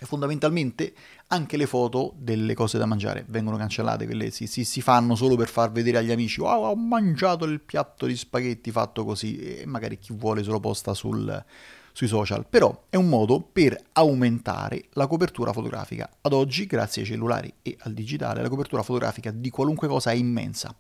E 0.02 0.06
fondamentalmente 0.06 0.94
anche 1.28 1.58
le 1.58 1.66
foto 1.66 2.14
delle 2.18 2.54
cose 2.54 2.78
da 2.78 2.86
mangiare 2.86 3.26
vengono 3.28 3.58
cancellate, 3.58 4.06
quelle 4.06 4.32
si, 4.32 4.48
si, 4.48 4.64
si 4.64 4.82
fanno 4.82 5.14
solo 5.16 5.36
per 5.36 5.50
far 5.50 5.72
vedere 5.72 5.98
agli 5.98 6.12
amici, 6.12 6.40
wow, 6.40 6.70
ho 6.70 6.76
mangiato 6.76 7.44
il 7.44 7.60
piatto 7.60 8.06
di 8.06 8.16
spaghetti 8.16 8.72
fatto 8.72 9.04
così, 9.04 9.38
e 9.38 9.66
magari 9.66 10.00
chi 10.00 10.14
vuole 10.14 10.42
se 10.42 10.52
lo 10.52 10.62
posta 10.62 10.94
sul, 10.94 11.44
sui 11.92 12.08
social, 12.08 12.46
però 12.48 12.86
è 12.88 12.96
un 12.96 13.10
modo 13.10 13.42
per 13.42 13.78
aumentare 13.92 14.86
la 14.92 15.06
copertura 15.06 15.52
fotografica. 15.52 16.10
Ad 16.22 16.32
oggi, 16.32 16.66
grazie 16.66 17.02
ai 17.02 17.08
cellulari 17.10 17.54
e 17.62 17.76
al 17.82 17.94
digitale, 17.94 18.42
la 18.42 18.48
copertura 18.48 18.84
fotografica 18.84 19.32
di 19.32 19.50
qualunque 19.50 19.90
cosa 19.90 20.12
è 20.12 20.16
immensa. 20.16 20.74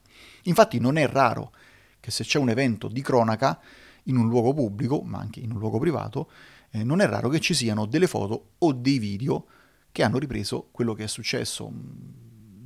Infatti 0.43 0.79
non 0.79 0.97
è 0.97 1.05
raro 1.07 1.51
che 1.99 2.11
se 2.11 2.23
c'è 2.23 2.39
un 2.39 2.49
evento 2.49 2.87
di 2.87 3.01
cronaca 3.01 3.59
in 4.03 4.17
un 4.17 4.27
luogo 4.27 4.53
pubblico, 4.53 5.01
ma 5.01 5.19
anche 5.19 5.39
in 5.39 5.51
un 5.51 5.59
luogo 5.59 5.79
privato, 5.79 6.29
eh, 6.71 6.83
non 6.83 7.01
è 7.01 7.07
raro 7.07 7.29
che 7.29 7.39
ci 7.39 7.53
siano 7.53 7.85
delle 7.85 8.07
foto 8.07 8.51
o 8.59 8.73
dei 8.73 8.99
video 8.99 9.45
che 9.91 10.03
hanno 10.03 10.17
ripreso 10.17 10.69
quello 10.71 10.93
che 10.93 11.05
è 11.05 11.07
successo. 11.07 11.69
Mm, 11.69 11.79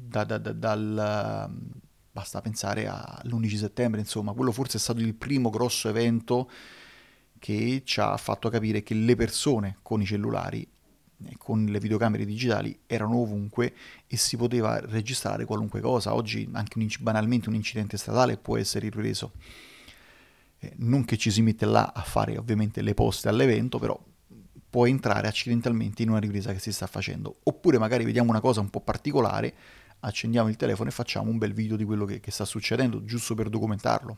da, 0.07 0.23
da, 0.23 0.37
da, 0.37 0.51
dal... 0.51 1.81
Basta 2.11 2.41
pensare 2.41 2.85
all'11 2.87 3.55
settembre, 3.55 3.99
insomma, 3.99 4.33
quello 4.33 4.51
forse 4.51 4.77
è 4.77 4.79
stato 4.79 4.99
il 4.99 5.15
primo 5.15 5.49
grosso 5.49 5.89
evento 5.89 6.47
che 7.39 7.81
ci 7.83 7.99
ha 7.99 8.15
fatto 8.17 8.49
capire 8.49 8.83
che 8.83 8.93
le 8.93 9.15
persone 9.15 9.77
con 9.81 9.99
i 9.99 10.05
cellulari 10.05 10.65
con 11.37 11.65
le 11.65 11.79
videocamere 11.79 12.25
digitali 12.25 12.77
erano 12.85 13.17
ovunque 13.17 13.73
e 14.07 14.17
si 14.17 14.37
poteva 14.37 14.79
registrare 14.79 15.45
qualunque 15.45 15.81
cosa. 15.81 16.13
Oggi 16.13 16.47
anche 16.51 16.77
un, 16.77 16.87
banalmente 16.99 17.49
un 17.49 17.55
incidente 17.55 17.97
stradale 17.97 18.37
può 18.37 18.57
essere 18.57 18.89
ripreso. 18.89 19.33
Eh, 20.59 20.73
non 20.77 21.05
che 21.05 21.17
ci 21.17 21.31
si 21.31 21.41
mette 21.41 21.65
là 21.65 21.91
a 21.93 22.01
fare 22.01 22.37
ovviamente 22.37 22.81
le 22.81 22.93
poste 22.93 23.29
all'evento, 23.29 23.79
però 23.79 23.99
può 24.69 24.87
entrare 24.87 25.27
accidentalmente 25.27 26.01
in 26.01 26.09
una 26.09 26.19
ripresa 26.19 26.51
che 26.51 26.59
si 26.59 26.71
sta 26.71 26.87
facendo. 26.87 27.37
Oppure 27.43 27.77
magari 27.77 28.05
vediamo 28.05 28.29
una 28.31 28.41
cosa 28.41 28.59
un 28.59 28.69
po' 28.69 28.81
particolare, 28.81 29.53
accendiamo 29.99 30.49
il 30.49 30.55
telefono 30.55 30.89
e 30.89 30.91
facciamo 30.91 31.29
un 31.29 31.37
bel 31.37 31.53
video 31.53 31.75
di 31.75 31.83
quello 31.83 32.05
che, 32.05 32.19
che 32.19 32.31
sta 32.31 32.43
succedendo, 32.43 33.03
giusto 33.05 33.35
per 33.35 33.49
documentarlo. 33.49 34.17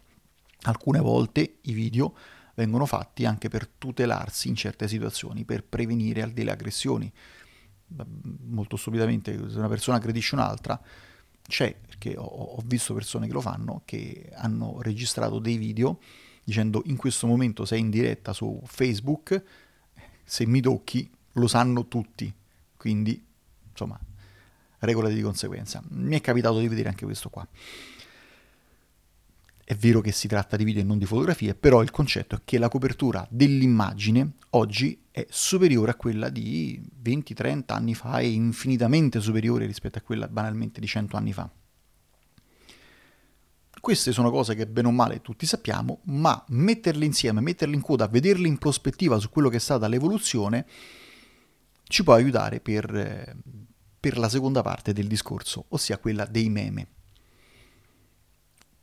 Alcune 0.62 1.00
volte 1.00 1.58
i 1.62 1.74
video 1.74 2.16
vengono 2.56 2.86
fatti 2.86 3.26
anche 3.26 3.50
per 3.50 3.68
tutelarsi 3.68 4.48
in 4.48 4.56
certe 4.56 4.88
situazioni, 4.88 5.46
per 5.46 5.64
prevenire 5.64 6.34
delle 6.34 6.52
aggressioni. 6.52 7.12
Molto 8.46 8.78
stupidamente, 8.78 9.38
se 9.50 9.58
una 9.58 9.68
persona 9.68 9.98
aggredisce 9.98 10.36
un'altra, 10.36 10.82
c'è, 11.48 11.76
perché 11.76 12.18
ho, 12.18 12.24
ho 12.24 12.62
visto 12.66 12.94
persone 12.94 13.28
che 13.28 13.34
lo 13.34 13.42
fanno, 13.42 13.84
che 13.86 14.32
hanno 14.34 14.82
registrato 14.82 15.40
dei 15.40 15.58
video 15.58 16.00
dicendo 16.44 16.84
in 16.86 16.96
questo 16.96 17.28
momento 17.28 17.66
sei 17.66 17.80
in 17.80 17.90
diretta 17.90 18.32
su 18.32 18.62
Facebook, 18.66 19.44
se 20.24 20.46
mi 20.46 20.62
tocchi 20.62 21.10
lo 21.34 21.48
sanno 21.48 21.88
tutti, 21.88 22.34
quindi 22.78 23.24
insomma 23.70 24.00
regolati 24.80 25.16
di 25.16 25.22
conseguenza. 25.22 25.82
Mi 25.90 26.16
è 26.16 26.22
capitato 26.22 26.60
di 26.60 26.68
vedere 26.68 26.90
anche 26.90 27.06
questo 27.06 27.30
qua. 27.30 27.46
È 29.68 29.74
vero 29.74 30.00
che 30.00 30.12
si 30.12 30.28
tratta 30.28 30.58
di 30.58 30.64
video 30.64 30.84
e 30.84 30.86
non 30.86 31.00
di 31.00 31.08
fotografie, 31.08 31.56
però 31.56 31.82
il 31.82 31.90
concetto 31.90 32.36
è 32.36 32.42
che 32.46 32.60
la 32.60 32.70
copertura 32.70 33.26
dell'immagine 33.32 34.34
oggi 34.52 35.06
è 35.10 35.26
superiore 35.28 35.90
a 35.90 35.96
quella 35.96 36.30
di 36.30 36.80
20-30 37.04 37.64
anni 37.70 37.96
fa 37.96 38.20
e 38.20 38.30
infinitamente 38.30 39.20
superiore 39.20 39.66
rispetto 39.66 39.98
a 39.98 40.02
quella 40.02 40.28
banalmente 40.28 40.80
di 40.80 40.86
100 40.86 41.18
anni 41.18 41.34
fa. 41.34 41.50
Queste 43.82 44.12
sono 44.12 44.30
cose 44.30 44.54
che 44.54 44.68
bene 44.68 44.88
o 44.88 44.92
male 44.92 45.24
tutti 45.24 45.48
sappiamo, 45.48 46.02
ma 46.04 46.46
metterle 46.50 47.04
insieme, 47.04 47.42
metterle 47.42 47.74
in 47.74 47.82
coda, 47.82 48.08
vederle 48.08 48.48
in 48.48 48.60
prospettiva 48.60 49.18
su 49.18 49.32
quello 49.32 49.50
che 49.50 49.58
è 49.58 49.60
stata 49.60 49.88
l'evoluzione, 49.88 50.68
ci 51.88 52.04
può 52.04 52.14
aiutare 52.14 52.60
per, 52.60 53.36
per 54.00 54.20
la 54.20 54.30
seconda 54.30 54.62
parte 54.62 54.94
del 54.94 55.08
discorso, 55.08 55.66
ossia 55.70 55.98
quella 55.98 56.26
dei 56.26 56.50
meme. 56.50 56.88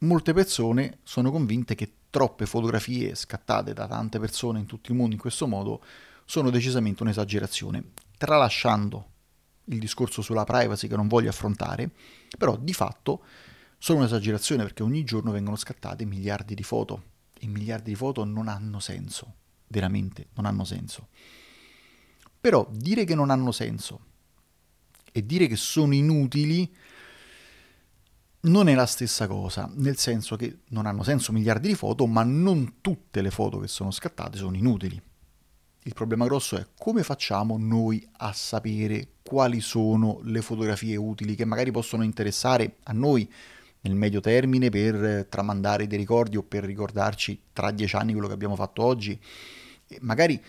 Molte 0.03 0.33
persone 0.33 0.99
sono 1.05 1.31
convinte 1.31 1.77
che 1.77 1.93
troppe 2.11 2.45
fotografie 2.45 3.15
scattate 3.15 3.73
da 3.73 3.87
tante 3.87 4.19
persone 4.19 4.59
in 4.59 4.67
tutto 4.67 4.91
il 4.91 4.99
mondo 4.99 5.15
in 5.15 5.21
questo 5.21 5.47
modo 5.47 5.83
sono 6.25 6.51
decisamente 6.51 7.05
un'esagerazione, 7.05 7.93
tralasciando 8.19 9.11
il 9.67 9.79
discorso 9.79 10.21
sulla 10.21 10.43
privacy 10.43 10.89
che 10.89 10.97
non 10.97 11.07
voglio 11.07 11.31
affrontare, 11.31 11.89
però 12.37 12.57
di 12.57 12.73
fatto 12.73 13.25
sono 13.79 14.01
un'esagerazione 14.01 14.65
perché 14.65 14.83
ogni 14.83 15.05
giorno 15.05 15.31
vengono 15.31 15.57
scattate 15.57 16.05
miliardi 16.05 16.57
di 16.57 16.65
foto 16.65 17.05
e 17.39 17.47
miliardi 17.47 17.91
di 17.91 17.97
foto 17.97 18.25
non 18.25 18.49
hanno 18.49 18.81
senso, 18.81 19.35
veramente 19.69 20.29
non 20.35 20.47
hanno 20.47 20.65
senso. 20.65 21.09
Però 22.41 22.69
dire 22.73 23.05
che 23.05 23.15
non 23.15 23.31
hanno 23.31 23.53
senso 23.53 24.01
e 25.13 25.25
dire 25.25 25.47
che 25.47 25.57
sono 25.57 25.95
inutili 25.95 26.75
non 28.45 28.69
è 28.69 28.75
la 28.75 28.87
stessa 28.87 29.27
cosa, 29.27 29.71
nel 29.75 29.97
senso 29.99 30.37
che 30.37 30.61
non 30.69 30.87
hanno 30.87 31.03
senso 31.03 31.33
miliardi 31.33 31.69
di 31.69 31.75
foto, 31.75 32.07
ma 32.07 32.23
non 32.23 32.77
tutte 32.81 33.23
le 33.23 33.31
foto 33.31 33.59
che 33.59 33.69
sono 33.69 33.91
scattate 33.91 34.39
sono 34.39 34.57
inutili. 34.57 35.01
Il 35.85 35.95
problema 35.95 36.27
grosso 36.27 36.57
è 36.57 36.67
come 36.79 37.03
facciamo 37.03 37.57
noi 37.59 38.07
a 38.19 38.33
sapere 38.33 39.15
quali 39.23 39.61
sono 39.61 40.21
le 40.23 40.41
fotografie 40.41 40.97
utili 40.97 41.35
che 41.35 41.45
magari 41.45 41.71
possono 41.71 42.05
interessare 42.05 42.77
a 42.85 42.93
noi 42.93 43.31
nel 43.83 43.95
medio 43.95 44.21
termine 44.21 44.71
per 44.71 45.27
tramandare 45.29 45.87
dei 45.89 45.99
ricordi 45.99 46.37
o 46.37 46.43
per 46.43 46.65
ricordarci 46.65 47.41
tra 47.53 47.73
dieci 47.73 47.97
anni 47.97 48.13
quello 48.13 48.29
che 48.29 48.35
abbiamo 48.35 48.55
fatto 48.55 48.83
oggi. 48.83 49.21
E 49.89 49.99
magari 50.03 50.41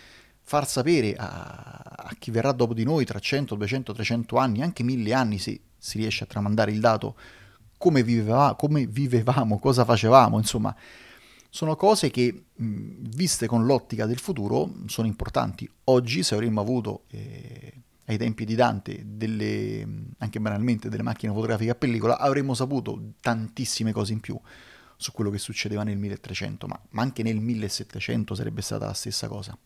far 0.42 0.68
sapere 0.68 1.16
a, 1.16 1.82
a, 1.96 2.16
chi 2.20 2.30
verrà 2.30 2.52
dopo 2.52 2.74
di 2.74 2.84
noi 2.84 3.06
tra 3.06 3.18
100, 3.20 3.56
200, 3.56 3.94
300 3.94 4.38
anni, 4.38 4.62
anche 4.62 4.84
mille 4.84 5.14
anni 5.14 5.40
se 5.40 5.60
si 5.78 5.98
riesce 5.98 6.24
a 6.26 6.28
tramandare 6.28 6.72
il 6.72 6.80
dato, 6.80 7.16
come, 7.84 8.02
viveva, 8.02 8.56
come 8.56 8.86
vivevamo, 8.86 9.60
cosa 9.60 9.84
facevamo, 9.84 10.38
insomma, 10.38 10.74
sono 11.50 11.76
cose 11.76 12.10
che 12.12 12.46
viste 12.56 13.46
con 13.46 13.66
l'ottica 13.66 14.06
del 14.06 14.20
futuro 14.20 14.72
sono 14.86 15.06
importanti. 15.06 15.70
Oggi 15.86 16.24
se 16.24 16.34
avremmo 16.34 16.62
avuto 16.62 17.04
eh, 17.10 17.74
ai 18.06 18.18
tempi 18.18 18.46
di 18.46 18.56
Dante, 18.56 19.04
delle, 19.06 19.86
anche 20.20 20.40
banalmente 20.40 20.88
delle 20.88 21.04
macchine 21.04 21.34
fotografiche 21.34 21.72
a 21.72 21.76
pellicola, 21.76 22.20
avremmo 22.20 22.54
saputo 22.54 23.16
tantissime 23.20 23.92
cose 23.92 24.14
in 24.14 24.22
più 24.22 24.40
su 24.96 25.12
quello 25.12 25.30
che 25.30 25.38
succedeva 25.38 25.84
nel 25.84 25.98
1300, 25.98 26.68
ma, 26.68 26.82
ma 26.92 27.02
anche 27.02 27.22
nel 27.22 27.42
1700 27.42 28.34
sarebbe 28.34 28.62
stata 28.62 28.86
la 28.86 28.94
stessa 28.94 29.28
cosa. 29.28 29.58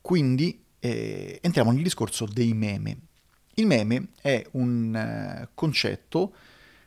Quindi 0.00 0.64
eh, 0.80 1.38
entriamo 1.40 1.70
nel 1.70 1.84
discorso 1.84 2.26
dei 2.26 2.54
meme. 2.54 2.98
Il 3.54 3.66
meme 3.66 4.08
è 4.20 4.44
un 4.52 5.42
uh, 5.42 5.48
concetto 5.54 6.34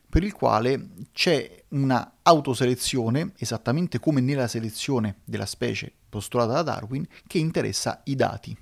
per 0.10 0.24
il 0.24 0.34
quale 0.34 0.90
c'è 1.12 1.64
una 1.70 2.18
autoselezione, 2.22 3.34
esattamente 3.38 4.00
come 4.00 4.22
nella 4.22 4.48
selezione 4.48 5.18
della 5.26 5.46
specie 5.46 5.92
postulata 6.08 6.54
da 6.54 6.62
Darwin, 6.62 7.06
che 7.28 7.38
interessa 7.38 8.02
i 8.06 8.16
dati. 8.16 8.58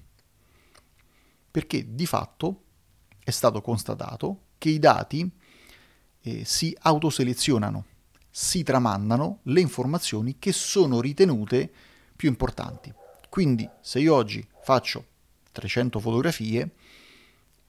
Perché 1.52 1.94
di 1.94 2.06
fatto 2.08 2.64
è 3.24 3.32
stato 3.32 3.62
constatato 3.62 4.46
che 4.58 4.70
i 4.70 4.80
dati 4.80 5.30
eh, 6.22 6.44
si 6.44 6.76
autoselezionano, 6.82 7.86
si 8.30 8.64
tramandano 8.64 9.40
le 9.44 9.62
informazioni 9.62 10.38
che 10.40 10.52
sono 10.52 11.00
ritenute 11.00 11.72
più 12.16 12.30
importanti. 12.30 12.92
Quindi 13.30 13.70
se 13.82 14.00
io 14.00 14.16
oggi 14.16 14.46
faccio 14.62 15.06
300 15.52 16.00
fotografie, 16.00 16.72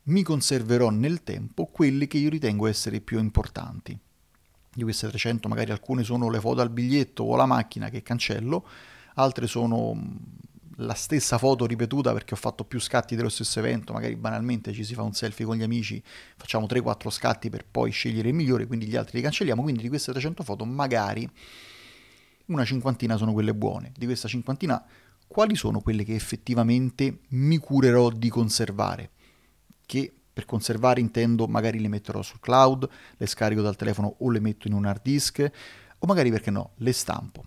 mi 0.04 0.23
conserverò 0.23 0.90
nel 0.90 1.23
tempo 1.23 1.66
quelle 1.66 2.06
che 2.06 2.18
io 2.18 2.28
ritengo 2.28 2.66
essere 2.66 3.00
più 3.00 3.18
importanti. 3.18 3.99
Di 4.75 4.82
queste 4.82 5.08
300 5.08 5.49
magari 5.49 5.70
alcune 5.70 6.02
sono 6.02 6.28
le 6.28 6.40
foto 6.40 6.61
al 6.61 6.70
biglietto 6.70 7.23
o 7.23 7.37
la 7.37 7.46
macchina 7.46 7.88
che 7.88 8.02
cancello, 8.02 8.66
altre 9.14 9.46
sono 9.46 9.94
mm, 9.94 10.16
la 10.78 10.94
stessa 10.94 11.38
foto 11.38 11.64
ripetuta 11.66 12.12
perché 12.12 12.34
ho 12.34 12.37
fatto 12.37 12.64
più 12.64 12.80
scatti 12.80 13.14
dello 13.14 13.28
stesso 13.28 13.61
evento, 13.61 13.92
magari 13.92 14.16
banalmente 14.16 14.73
ci 14.73 14.84
si 14.84 14.94
fa 14.94 15.02
un 15.02 15.12
selfie 15.12 15.46
con 15.46 15.56
gli 15.56 15.62
amici, 15.62 16.02
facciamo 16.37 16.66
3-4 16.66 17.11
scatti 17.11 17.49
per 17.49 17.64
poi 17.64 17.92
scegliere 17.92 18.28
il 18.28 18.34
migliore, 18.34 18.66
quindi 18.66 18.87
gli 18.87 18.96
altri 18.96 19.18
li 19.18 19.23
cancelliamo, 19.23 19.62
quindi 19.62 19.82
di 19.82 19.88
queste 19.88 20.11
300 20.11 20.42
foto 20.42 20.64
magari 20.64 21.28
una 22.46 22.64
cinquantina 22.64 23.16
sono 23.16 23.32
quelle 23.32 23.54
buone, 23.54 23.92
di 23.96 24.04
questa 24.04 24.28
cinquantina 24.28 24.84
quali 25.26 25.54
sono 25.54 25.80
quelle 25.80 26.04
che 26.04 26.14
effettivamente 26.14 27.20
mi 27.28 27.56
curerò 27.58 28.11
di 28.11 28.28
conservare? 28.28 29.11
Che 29.86 30.14
per 30.32 30.44
conservare 30.46 31.00
intendo 31.00 31.46
magari 31.46 31.80
le 31.80 31.88
metterò 31.88 32.20
sul 32.22 32.40
cloud, 32.40 32.88
le 33.16 33.26
scarico 33.26 33.62
dal 33.62 33.76
telefono 33.76 34.16
o 34.18 34.30
le 34.30 34.40
metto 34.40 34.66
in 34.66 34.74
un 34.74 34.84
hard 34.84 35.02
disk, 35.02 35.50
o 35.98 36.06
magari 36.06 36.30
perché 36.30 36.50
no, 36.50 36.72
le 36.76 36.92
stampo. 36.92 37.44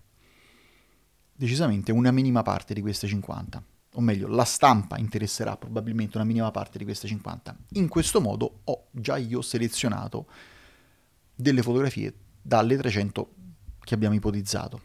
Decisamente 1.34 1.91
una 1.91 2.12
minima 2.12 2.41
parte 2.41 2.74
di 2.74 2.82
queste 2.82 3.08
50, 3.08 3.63
o 3.94 4.01
meglio, 4.01 4.27
la 4.27 4.46
stampa 4.46 4.98
interesserà 4.98 5.58
probabilmente 5.58 6.17
una 6.17 6.25
minima 6.25 6.50
parte 6.51 6.77
di 6.77 6.84
queste 6.84 7.08
50. 7.08 7.56
In 7.74 7.88
questo 7.88 8.22
modo 8.22 8.62
ho 8.63 8.88
già 8.91 9.17
io 9.17 9.41
selezionato 9.41 10.27
delle 11.36 11.62
fotografie 11.62 12.13
dalle 12.41 12.77
300 12.77 13.34
che 13.79 13.94
abbiamo 13.94 14.15
ipotizzato. 14.15 14.82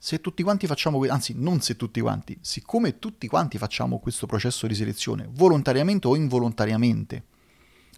Se 0.00 0.20
tutti 0.20 0.44
quanti 0.44 0.68
facciamo, 0.68 1.02
anzi 1.08 1.34
non 1.36 1.60
se 1.60 1.74
tutti 1.74 2.00
quanti, 2.00 2.38
siccome 2.40 3.00
tutti 3.00 3.26
quanti 3.26 3.58
facciamo 3.58 3.98
questo 3.98 4.26
processo 4.26 4.68
di 4.68 4.74
selezione, 4.74 5.28
volontariamente 5.28 6.06
o 6.06 6.14
involontariamente 6.14 7.24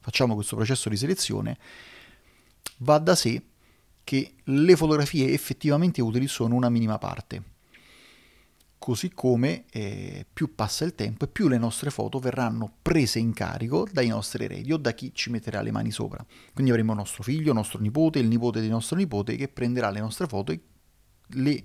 facciamo 0.00 0.34
questo 0.34 0.56
processo 0.56 0.88
di 0.88 0.96
selezione, 0.96 1.58
va 2.78 2.98
da 2.98 3.14
sé 3.14 3.42
che 4.02 4.34
le 4.44 4.76
fotografie 4.76 5.30
effettivamente 5.32 6.00
utili 6.00 6.26
sono 6.26 6.54
una 6.54 6.70
minima 6.70 6.96
parte. 6.96 7.42
Così 8.78 9.10
come 9.12 9.66
eh, 9.70 10.24
più 10.32 10.54
passa 10.54 10.86
il 10.86 10.94
tempo 10.94 11.26
e 11.26 11.28
più 11.28 11.48
le 11.48 11.58
nostre 11.58 11.90
foto 11.90 12.18
verranno 12.18 12.76
prese 12.80 13.18
in 13.18 13.34
carico 13.34 13.86
dai 13.92 14.08
nostri 14.08 14.44
eredi 14.44 14.72
o 14.72 14.78
da 14.78 14.92
chi 14.92 15.12
ci 15.14 15.28
metterà 15.28 15.60
le 15.60 15.70
mani 15.70 15.90
sopra. 15.90 16.24
Quindi 16.54 16.72
avremo 16.72 16.94
nostro 16.94 17.22
figlio, 17.22 17.52
nostro 17.52 17.78
nipote, 17.78 18.20
il 18.20 18.26
nipote 18.26 18.62
di 18.62 18.68
nostro 18.70 18.96
nipote 18.96 19.36
che 19.36 19.48
prenderà 19.48 19.90
le 19.90 20.00
nostre 20.00 20.26
foto 20.26 20.50
e 20.50 20.60
le, 21.32 21.62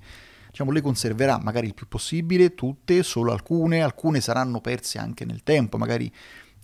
diciamo, 0.50 0.72
le 0.72 0.81
conserverà 0.81 1.38
magari 1.38 1.67
il 1.67 1.74
più 1.74 1.88
possibile, 1.88 2.55
tutte, 2.55 3.03
solo 3.03 3.31
alcune, 3.31 3.81
alcune 3.81 4.22
saranno 4.22 4.62
perse 4.62 4.98
anche 4.98 5.25
nel 5.25 5.43
tempo, 5.43 5.77
magari 5.77 6.12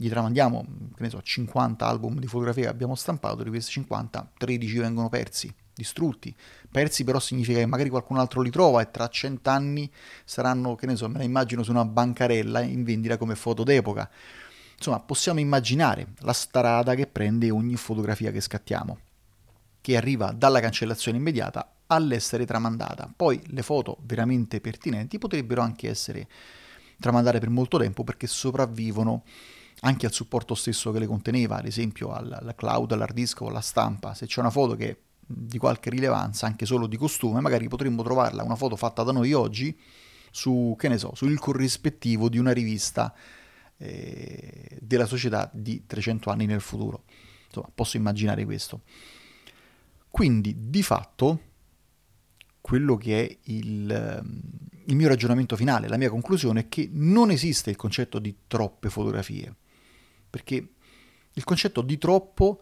gli 0.02 0.10
tramandiamo, 0.10 0.66
che 0.96 1.04
ne 1.04 1.10
so, 1.10 1.22
50 1.22 1.86
album 1.86 2.18
di 2.18 2.26
fotografie 2.26 2.64
che 2.64 2.70
abbiamo 2.70 2.96
stampato, 2.96 3.44
di 3.44 3.50
questi 3.50 3.72
50, 3.74 4.32
13 4.38 4.78
vengono 4.80 5.10
persi, 5.10 5.54
distrutti. 5.76 6.34
Persi 6.72 7.04
però 7.04 7.20
significa 7.20 7.60
che 7.60 7.68
magari 7.68 7.90
qualcun 7.90 8.18
altro 8.18 8.42
li 8.42 8.50
trova 8.50 8.82
e 8.82 8.90
tra 8.90 9.08
cent'anni 9.10 9.92
saranno, 10.26 10.74
che 10.74 10.88
ne 10.88 10.96
so, 10.96 11.08
me 11.08 11.20
la 11.20 11.24
immagino 11.24 11.62
su 11.62 11.70
una 11.70 11.86
bancarella 11.86 12.62
in 12.62 12.84
vendita 12.84 13.18
come 13.18 13.36
foto 13.36 13.64
d'epoca. 13.64 14.10
Insomma, 14.76 15.00
possiamo 15.02 15.40
immaginare 15.40 16.08
la 16.22 16.34
strada 16.34 16.96
che 16.96 17.06
prende 17.06 17.52
ogni 17.52 17.76
fotografia 17.76 18.32
che 18.32 18.42
scattiamo, 18.42 18.98
che 19.82 19.98
arriva 19.98 20.32
dalla 20.32 20.60
cancellazione 20.60 21.20
immediata 21.20 21.72
all'essere 21.92 22.46
tramandata. 22.46 23.12
Poi 23.14 23.42
le 23.48 23.62
foto 23.62 23.98
veramente 24.04 24.62
pertinenti 24.62 25.18
potrebbero 25.18 25.62
anche 25.62 25.90
essere 25.90 26.28
tramandate 27.00 27.40
per 27.40 27.50
molto 27.50 27.78
tempo 27.78 28.04
perché 28.04 28.28
sopravvivono 28.28 29.24
anche 29.82 30.06
al 30.06 30.14
supporto 30.14 30.56
stesso 30.56 30.92
che 30.92 31.00
le 31.00 31.08
conteneva, 31.08 31.58
ad 31.58 31.66
esempio 31.66 32.12
al, 32.14 32.32
al 32.32 32.56
cloud, 32.56 32.92
all'hard 32.92 33.14
disk 33.14 33.42
o 33.42 33.48
alla 33.48 33.62
stampa. 33.62 34.14
Se 34.14 34.26
c'è 34.26 34.40
una 34.40 34.52
foto 34.52 34.76
che 34.76 34.90
è 34.90 34.98
di 35.20 35.58
qualche 35.58 35.90
rilevanza, 35.90 36.46
anche 36.46 36.66
solo 36.66 36.88
di 36.88 36.98
costume, 36.98 37.42
magari 37.42 37.68
potremmo 37.68 38.04
trovarla, 38.04 38.44
una 38.44 38.56
foto 38.56 38.76
fatta 38.76 39.04
da 39.04 39.12
noi 39.12 39.34
oggi, 39.34 39.78
su, 40.30 40.76
che 40.78 40.88
ne 40.88 40.98
so, 40.98 41.14
sul 41.14 41.38
corrispettivo 41.40 42.30
di 42.30 42.38
una 42.38 42.52
rivista 42.52 43.14
eh, 43.78 44.78
della 44.80 45.06
società 45.06 45.50
di 45.52 45.86
300 45.86 46.30
anni 46.30 46.46
nel 46.46 46.62
futuro. 46.62 47.04
Insomma, 47.48 47.70
posso 47.74 47.98
immaginare 47.98 48.46
questo. 48.46 48.82
Quindi, 50.10 50.70
di 50.70 50.84
fatto, 50.84 51.40
quello 52.62 52.96
che 52.96 53.26
è 53.26 53.38
il, 53.44 54.24
il 54.86 54.96
mio 54.96 55.08
ragionamento 55.08 55.56
finale, 55.56 55.88
la 55.88 55.98
mia 55.98 56.10
conclusione 56.10 56.62
è 56.62 56.70
che 56.70 56.88
non 56.94 57.32
esiste 57.32 57.72
il 57.72 57.76
concetto 57.76 58.20
di 58.20 58.36
troppe 58.48 58.90
fotografie, 58.90 59.54
perché 60.30 60.74
il 61.34 61.44
concetto 61.44 61.82
di 61.82 61.98
troppo 61.98 62.62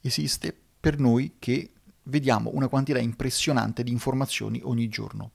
esiste 0.00 0.56
per 0.80 0.98
noi 0.98 1.34
che 1.38 1.72
vediamo 2.04 2.50
una 2.54 2.68
quantità 2.68 2.98
impressionante 2.98 3.82
di 3.82 3.90
informazioni 3.90 4.60
ogni 4.62 4.88
giorno. 4.88 5.30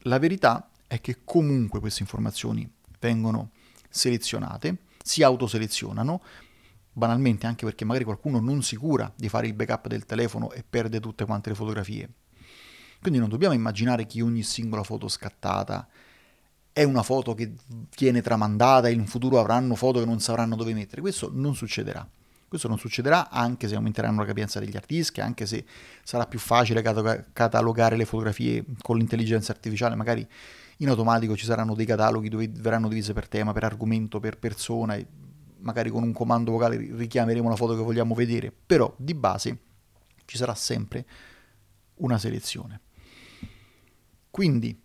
La 0.00 0.18
verità 0.18 0.70
è 0.86 1.00
che 1.00 1.20
comunque 1.24 1.80
queste 1.80 2.02
informazioni 2.02 2.68
vengono 2.98 3.50
selezionate, 3.88 4.78
si 5.02 5.22
autoselezionano, 5.22 6.22
banalmente 6.92 7.46
anche 7.46 7.64
perché 7.64 7.84
magari 7.84 8.04
qualcuno 8.04 8.40
non 8.40 8.62
si 8.62 8.76
cura 8.76 9.12
di 9.14 9.28
fare 9.28 9.46
il 9.46 9.54
backup 9.54 9.88
del 9.88 10.06
telefono 10.06 10.52
e 10.52 10.64
perde 10.68 11.00
tutte 11.00 11.24
quante 11.26 11.50
le 11.50 11.54
fotografie 11.54 12.10
quindi 13.00 13.18
non 13.18 13.28
dobbiamo 13.28 13.54
immaginare 13.54 14.06
che 14.06 14.22
ogni 14.22 14.42
singola 14.42 14.82
foto 14.82 15.08
scattata 15.08 15.86
è 16.72 16.82
una 16.82 17.02
foto 17.02 17.34
che 17.34 17.54
viene 17.96 18.20
tramandata 18.20 18.88
e 18.88 18.92
in 18.92 19.06
futuro 19.06 19.38
avranno 19.38 19.74
foto 19.74 20.00
che 20.00 20.04
non 20.04 20.20
sapranno 20.20 20.56
dove 20.56 20.74
mettere. 20.74 21.00
Questo 21.00 21.30
non 21.32 21.54
succederà. 21.54 22.06
Questo 22.48 22.68
non 22.68 22.78
succederà 22.78 23.30
anche 23.30 23.66
se 23.66 23.74
aumenteranno 23.74 24.20
la 24.20 24.26
capienza 24.26 24.60
degli 24.60 24.76
disk, 24.86 25.18
anche 25.18 25.46
se 25.46 25.64
sarà 26.04 26.26
più 26.26 26.38
facile 26.38 26.82
catalogare 27.32 27.96
le 27.96 28.04
fotografie 28.04 28.64
con 28.82 28.98
l'intelligenza 28.98 29.52
artificiale, 29.52 29.94
magari 29.96 30.26
in 30.78 30.88
automatico 30.88 31.34
ci 31.36 31.44
saranno 31.44 31.74
dei 31.74 31.86
cataloghi 31.86 32.28
dove 32.28 32.48
verranno 32.48 32.88
divise 32.88 33.14
per 33.14 33.26
tema, 33.26 33.52
per 33.52 33.64
argomento, 33.64 34.20
per 34.20 34.38
persona, 34.38 34.94
e 34.94 35.06
magari 35.60 35.90
con 35.90 36.02
un 36.02 36.12
comando 36.12 36.52
vocale 36.52 36.76
richiameremo 36.76 37.48
la 37.48 37.56
foto 37.56 37.74
che 37.74 37.82
vogliamo 37.82 38.14
vedere, 38.14 38.52
però 38.52 38.94
di 38.96 39.14
base 39.14 39.58
ci 40.26 40.36
sarà 40.36 40.54
sempre 40.54 41.06
una 41.96 42.18
selezione. 42.18 42.80
Quindi, 44.36 44.78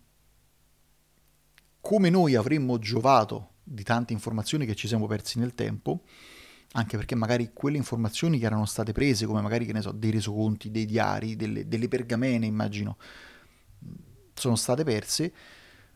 come 1.78 2.08
noi 2.08 2.36
avremmo 2.36 2.78
giovato 2.78 3.56
di 3.62 3.82
tante 3.82 4.14
informazioni 4.14 4.64
che 4.64 4.74
ci 4.74 4.88
siamo 4.88 5.06
persi 5.06 5.38
nel 5.38 5.54
tempo, 5.54 6.04
anche 6.72 6.96
perché 6.96 7.14
magari 7.14 7.50
quelle 7.52 7.76
informazioni 7.76 8.38
che 8.38 8.46
erano 8.46 8.64
state 8.64 8.92
prese, 8.92 9.26
come 9.26 9.42
magari, 9.42 9.66
che 9.66 9.74
ne 9.74 9.82
so, 9.82 9.92
dei 9.92 10.10
resoconti, 10.10 10.70
dei 10.70 10.86
diari, 10.86 11.36
delle, 11.36 11.68
delle 11.68 11.88
pergamene, 11.88 12.46
immagino, 12.46 12.96
sono 14.32 14.56
state 14.56 14.84
perse, 14.84 15.34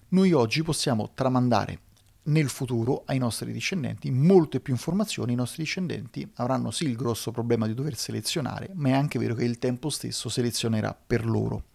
noi 0.08 0.34
oggi 0.34 0.62
possiamo 0.62 1.12
tramandare 1.14 1.80
nel 2.24 2.50
futuro 2.50 3.04
ai 3.06 3.16
nostri 3.16 3.52
discendenti 3.52 4.10
molte 4.10 4.60
più 4.60 4.74
informazioni, 4.74 5.32
i 5.32 5.34
nostri 5.34 5.62
discendenti 5.62 6.30
avranno 6.34 6.70
sì 6.70 6.84
il 6.84 6.94
grosso 6.94 7.30
problema 7.30 7.66
di 7.66 7.72
dover 7.72 7.96
selezionare, 7.96 8.68
ma 8.74 8.90
è 8.90 8.92
anche 8.92 9.18
vero 9.18 9.34
che 9.34 9.44
il 9.44 9.58
tempo 9.58 9.88
stesso 9.88 10.28
selezionerà 10.28 10.94
per 10.94 11.24
loro 11.24 11.68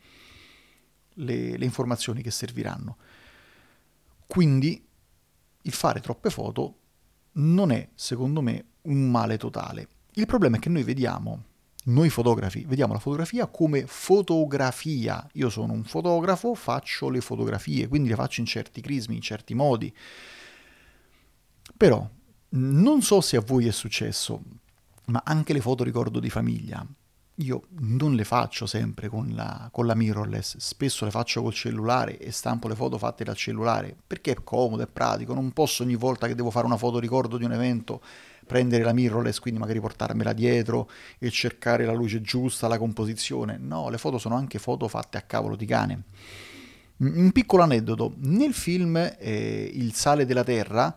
le, 1.16 1.58
le 1.58 1.66
informazioni 1.66 2.22
che 2.22 2.32
serviranno. 2.32 2.98
Quindi 4.28 4.86
il 5.64 5.74
fare 5.74 6.00
troppe 6.00 6.30
foto 6.30 6.76
non 7.34 7.72
è, 7.72 7.90
secondo 7.96 8.42
me, 8.42 8.66
un 8.84 9.10
male 9.10 9.38
totale. 9.38 9.88
Il 10.14 10.26
problema 10.26 10.58
è 10.58 10.60
che 10.60 10.70
noi 10.70 10.84
vediamo, 10.84 11.44
noi 11.86 12.10
fotografi, 12.10 12.66
vediamo 12.66 12.94
la 12.94 13.00
fotografia 13.00 13.48
come 13.48 13.86
fotografia. 13.88 15.28
Io 15.34 15.50
sono 15.50 15.74
un 15.74 15.84
fotografo, 15.84 16.54
faccio 16.54 17.10
le 17.10 17.22
fotografie, 17.22 17.88
quindi 17.88 18.10
le 18.10 18.16
faccio 18.16 18.40
in 18.40 18.46
certi 18.46 18.82
crismi, 18.82 19.16
in 19.16 19.22
certi 19.22 19.54
modi. 19.54 19.94
Però 21.78 22.10
non 22.50 23.02
so 23.02 23.22
se 23.22 23.38
a 23.38 23.42
voi 23.42 23.68
è 23.68 23.72
successo, 23.72 24.42
ma 25.06 25.22
anche 25.26 25.54
le 25.54 25.62
foto 25.62 25.84
ricordo 25.84 26.20
di 26.20 26.30
famiglia 26.30 26.86
io 27.42 27.64
non 27.80 28.16
le 28.16 28.24
faccio 28.24 28.66
sempre 28.66 29.08
con 29.08 29.32
la, 29.34 29.70
con 29.72 29.86
la, 29.86 29.96
mirrorless, 29.96 30.58
spesso 30.58 31.06
le 31.06 31.12
faccio 31.12 31.42
col 31.42 31.54
cellulare 31.54 32.18
e 32.18 32.32
stampo 32.32 32.68
le 32.68 32.76
foto 32.76 32.98
fatte 32.98 33.24
dal 33.24 33.36
cellulare 33.36 33.96
perché 34.06 34.32
è 34.32 34.44
comodo, 34.44 34.84
è 34.84 34.88
pratico, 34.88 35.34
non 35.34 35.52
posso 35.52 35.84
ogni 35.84 35.96
volta 35.96 36.28
che 36.28 36.36
devo 36.36 36.52
fare 36.52 36.66
una 36.66 36.78
foto 36.78 37.00
ricordo 37.00 37.38
di 37.38 37.46
un 37.46 37.54
evento 37.54 38.02
prendere 38.52 38.84
la 38.84 38.92
mirrorless, 38.92 39.40
quindi 39.40 39.60
magari 39.62 39.80
portarmela 39.80 40.34
dietro 40.34 40.90
e 41.20 41.30
cercare 41.30 41.86
la 41.86 41.94
luce 41.94 42.22
giusta, 42.22 42.68
la 42.68 42.78
composizione. 42.78 43.58
No, 43.58 43.90
le 43.90 43.98
foto 43.98 44.18
sono 44.18 44.36
anche 44.36 44.60
foto 44.60 44.90
fatte 44.90 45.18
a 45.18 45.22
cavolo 45.22 45.56
di 45.56 45.66
cane. 45.66 46.04
Un 46.98 47.32
piccolo 47.32 47.64
aneddoto, 47.64 48.14
nel 48.18 48.54
film 48.54 48.98
eh, 48.98 49.72
Il 49.74 49.94
sale 49.94 50.26
della 50.26 50.44
terra, 50.44 50.94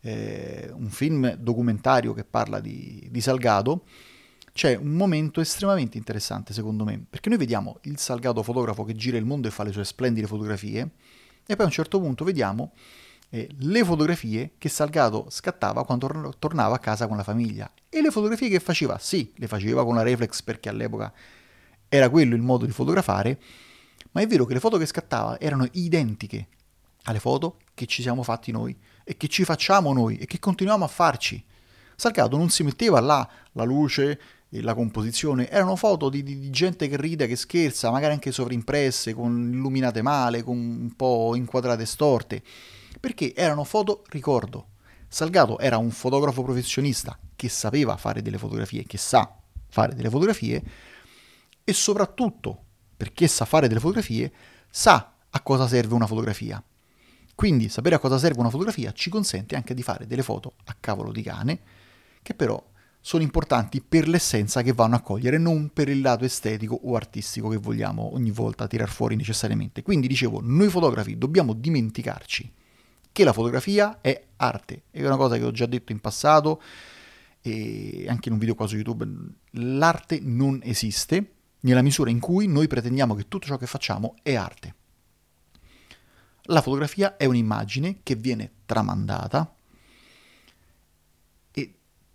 eh, 0.00 0.70
un 0.72 0.90
film 0.90 1.34
documentario 1.34 2.14
che 2.14 2.22
parla 2.24 2.60
di, 2.60 3.08
di 3.10 3.20
Salgado, 3.20 3.84
c'è 4.52 4.76
un 4.76 4.92
momento 4.92 5.40
estremamente 5.40 5.96
interessante 5.96 6.52
secondo 6.52 6.84
me, 6.84 7.02
perché 7.08 7.28
noi 7.28 7.38
vediamo 7.38 7.78
il 7.82 7.98
Salgado 7.98 8.42
fotografo 8.42 8.84
che 8.84 8.94
gira 8.94 9.16
il 9.16 9.24
mondo 9.24 9.48
e 9.48 9.50
fa 9.50 9.62
le 9.62 9.72
sue 9.72 9.84
splendide 9.84 10.26
fotografie, 10.26 10.90
e 11.46 11.56
poi 11.56 11.64
a 11.64 11.68
un 11.68 11.70
certo 11.70 11.98
punto 11.98 12.24
vediamo 12.24 12.72
eh, 13.30 13.48
le 13.60 13.84
fotografie 13.84 14.52
che 14.58 14.68
Salgado 14.68 15.26
scattava 15.30 15.84
quando 15.84 16.06
tor- 16.06 16.36
tornava 16.38 16.74
a 16.74 16.78
casa 16.78 17.06
con 17.06 17.16
la 17.16 17.22
famiglia. 17.22 17.70
E 17.88 18.02
le 18.02 18.10
fotografie 18.10 18.50
che 18.50 18.60
faceva, 18.60 18.98
sì, 18.98 19.32
le 19.36 19.48
faceva 19.48 19.84
con 19.84 19.94
la 19.94 20.02
reflex 20.02 20.42
perché 20.42 20.68
all'epoca 20.68 21.12
era 21.88 22.10
quello 22.10 22.34
il 22.34 22.42
modo 22.42 22.66
di 22.66 22.72
fotografare, 22.72 23.40
ma 24.12 24.20
è 24.20 24.26
vero 24.26 24.44
che 24.44 24.52
le 24.54 24.60
foto 24.60 24.76
che 24.76 24.86
scattava 24.86 25.40
erano 25.40 25.66
identiche 25.72 26.48
alle 27.04 27.20
foto 27.20 27.58
che 27.74 27.86
ci 27.86 28.02
siamo 28.02 28.22
fatti 28.22 28.52
noi 28.52 28.76
e 29.02 29.16
che 29.16 29.28
ci 29.28 29.44
facciamo 29.44 29.92
noi 29.92 30.18
e 30.18 30.26
che 30.26 30.38
continuiamo 30.38 30.84
a 30.84 30.88
farci. 30.88 31.42
Salgado 31.96 32.36
non 32.36 32.50
si 32.50 32.62
metteva 32.62 33.00
là 33.00 33.28
la 33.52 33.64
luce 33.64 34.20
la 34.60 34.74
composizione, 34.74 35.48
erano 35.48 35.76
foto 35.76 36.08
di, 36.10 36.22
di, 36.22 36.38
di, 36.38 36.50
gente 36.50 36.88
che 36.88 36.96
ride, 36.96 37.26
che 37.26 37.36
scherza, 37.36 37.90
magari 37.90 38.12
anche 38.12 38.32
sovrimpresse, 38.32 39.14
con 39.14 39.50
illuminate 39.52 40.02
male, 40.02 40.42
con 40.42 40.56
un 40.56 40.92
po' 40.94 41.34
inquadrate 41.34 41.86
storte, 41.86 42.42
perché 43.00 43.34
erano 43.34 43.64
foto 43.64 44.04
ricordo. 44.10 44.66
Salgado 45.08 45.58
era 45.58 45.78
un 45.78 45.90
fotografo 45.90 46.42
professionista 46.42 47.18
che 47.34 47.48
sapeva 47.48 47.96
fare 47.96 48.22
delle 48.22 48.38
fotografie, 48.38 48.84
che 48.84 48.98
sa 48.98 49.36
fare 49.68 49.94
delle 49.94 50.10
fotografie 50.10 50.62
e 51.64 51.72
soprattutto 51.72 52.64
perché 52.96 53.26
sa 53.26 53.44
fare 53.44 53.68
delle 53.68 53.80
fotografie, 53.80 54.32
sa 54.70 55.14
a 55.30 55.40
cosa 55.40 55.66
serve 55.66 55.94
una 55.94 56.06
fotografia. 56.06 56.62
Quindi 57.34 57.68
sapere 57.68 57.94
a 57.94 57.98
cosa 57.98 58.18
serve 58.18 58.40
una 58.40 58.50
fotografia 58.50 58.92
ci 58.92 59.10
consente 59.10 59.56
anche 59.56 59.74
di 59.74 59.82
fare 59.82 60.06
delle 60.06 60.22
foto 60.22 60.54
a 60.64 60.76
cavolo 60.78 61.10
di 61.10 61.22
cane, 61.22 61.60
che 62.22 62.34
però 62.34 62.62
sono 63.04 63.24
importanti 63.24 63.82
per 63.82 64.06
l'essenza 64.06 64.62
che 64.62 64.72
vanno 64.72 64.94
a 64.94 65.00
cogliere, 65.00 65.36
non 65.36 65.70
per 65.72 65.88
il 65.88 66.00
lato 66.00 66.24
estetico 66.24 66.78
o 66.84 66.94
artistico 66.94 67.48
che 67.48 67.56
vogliamo 67.56 68.14
ogni 68.14 68.30
volta 68.30 68.68
tirar 68.68 68.88
fuori 68.88 69.16
necessariamente. 69.16 69.82
Quindi 69.82 70.06
dicevo, 70.06 70.38
noi 70.40 70.68
fotografi 70.68 71.18
dobbiamo 71.18 71.52
dimenticarci 71.52 72.50
che 73.10 73.24
la 73.24 73.32
fotografia 73.32 74.00
è 74.00 74.22
arte, 74.36 74.84
è 74.92 75.04
una 75.04 75.16
cosa 75.16 75.36
che 75.36 75.42
ho 75.42 75.50
già 75.50 75.66
detto 75.66 75.90
in 75.90 76.00
passato 76.00 76.62
e 77.42 78.06
anche 78.08 78.28
in 78.28 78.34
un 78.34 78.38
video 78.38 78.54
qua 78.54 78.68
su 78.68 78.76
YouTube, 78.76 79.04
l'arte 79.50 80.20
non 80.22 80.60
esiste 80.62 81.32
nella 81.60 81.82
misura 81.82 82.08
in 82.08 82.20
cui 82.20 82.46
noi 82.46 82.68
pretendiamo 82.68 83.16
che 83.16 83.26
tutto 83.26 83.46
ciò 83.46 83.56
che 83.56 83.66
facciamo 83.66 84.14
è 84.22 84.36
arte. 84.36 84.74
La 86.46 86.62
fotografia 86.62 87.16
è 87.16 87.24
un'immagine 87.24 87.98
che 88.04 88.14
viene 88.14 88.52
tramandata 88.64 89.56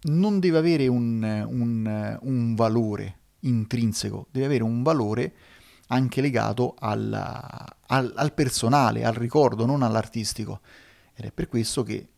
non 0.04 0.40
deve 0.40 0.58
avere 0.58 0.88
un, 0.88 1.24
un, 1.48 2.20
un 2.22 2.56
valore 2.56 3.20
intrinseco, 3.42 4.28
deve 4.32 4.46
avere 4.46 4.64
un 4.64 4.84
valore 4.84 5.34
anche 5.88 6.22
legato 6.22 6.76
al, 6.78 7.14
al, 7.14 8.14
al 8.16 8.34
personale, 8.34 9.04
al 9.04 9.14
ricordo, 9.14 9.66
non 9.66 9.82
all'artistico. 9.84 10.62
Ed 11.14 11.26
è 11.26 11.32
per 11.32 11.48
questo 11.48 11.84
che 11.84 12.10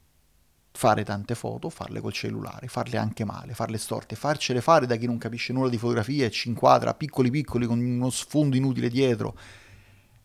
fare 0.71 1.03
tante 1.03 1.35
foto, 1.35 1.69
farle 1.69 1.99
col 1.99 2.13
cellulare, 2.13 2.67
farle 2.67 2.97
anche 2.97 3.25
male, 3.25 3.53
farle 3.53 3.77
storte, 3.77 4.15
farcele 4.15 4.61
fare 4.61 4.85
da 4.85 4.95
chi 4.95 5.05
non 5.05 5.17
capisce 5.17 5.53
nulla 5.53 5.69
di 5.69 5.77
fotografia 5.77 6.25
e 6.25 6.31
ci 6.31 6.49
inquadra 6.49 6.93
piccoli 6.93 7.29
piccoli 7.29 7.65
con 7.65 7.79
uno 7.79 8.09
sfondo 8.09 8.55
inutile 8.55 8.89
dietro. 8.89 9.37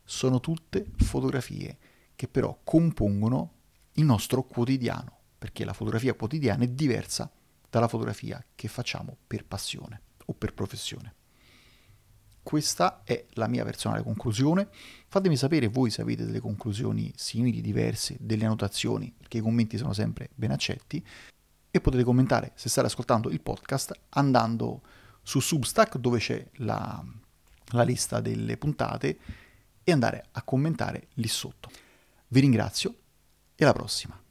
Sono 0.05 0.41
tutte 0.41 0.87
fotografie 0.97 1.79
che 2.15 2.29
però 2.29 2.59
compongono 2.63 3.53
il 3.95 4.05
nostro 4.05 4.45
quotidiano, 4.45 5.19
perché 5.39 5.65
la 5.65 5.73
fotografia 5.73 6.15
quotidiana 6.15 6.65
è 6.65 6.69
diversa 6.69 7.31
dalla 7.75 7.89
fotografia 7.89 8.41
che 8.55 8.69
facciamo 8.69 9.17
per 9.27 9.45
passione 9.45 10.01
o 10.27 10.33
per 10.33 10.55
professione. 10.55 11.15
Questa 12.41 13.03
è 13.03 13.27
la 13.31 13.49
mia 13.49 13.65
personale 13.65 14.01
conclusione. 14.05 14.69
Fatemi 15.09 15.37
sapere 15.37 15.67
voi 15.67 15.91
se 15.91 16.01
avete 16.01 16.25
delle 16.25 16.39
conclusioni 16.39 17.13
simili, 17.17 17.61
diverse, 17.61 18.17
delle 18.21 18.45
annotazioni, 18.45 19.13
perché 19.17 19.39
i 19.39 19.41
commenti 19.41 19.77
sono 19.77 19.93
sempre 19.93 20.31
ben 20.37 20.53
accetti. 20.53 21.05
E 21.69 21.81
potete 21.81 22.05
commentare 22.05 22.53
se 22.55 22.69
state 22.69 22.87
ascoltando 22.87 23.29
il 23.29 23.41
podcast 23.41 23.93
andando 24.11 24.83
su 25.23 25.41
Substack 25.41 25.97
dove 25.97 26.21
c'è 26.21 26.49
la, 26.59 27.05
la 27.71 27.83
lista 27.83 28.21
delle 28.21 28.57
puntate 28.57 29.19
e 29.83 29.91
andare 29.91 30.27
a 30.31 30.43
commentare 30.43 31.09
lì 31.15 31.27
sotto. 31.27 31.71
Vi 32.29 32.39
ringrazio 32.39 32.95
e 33.57 33.65
alla 33.65 33.73
prossima. 33.73 34.24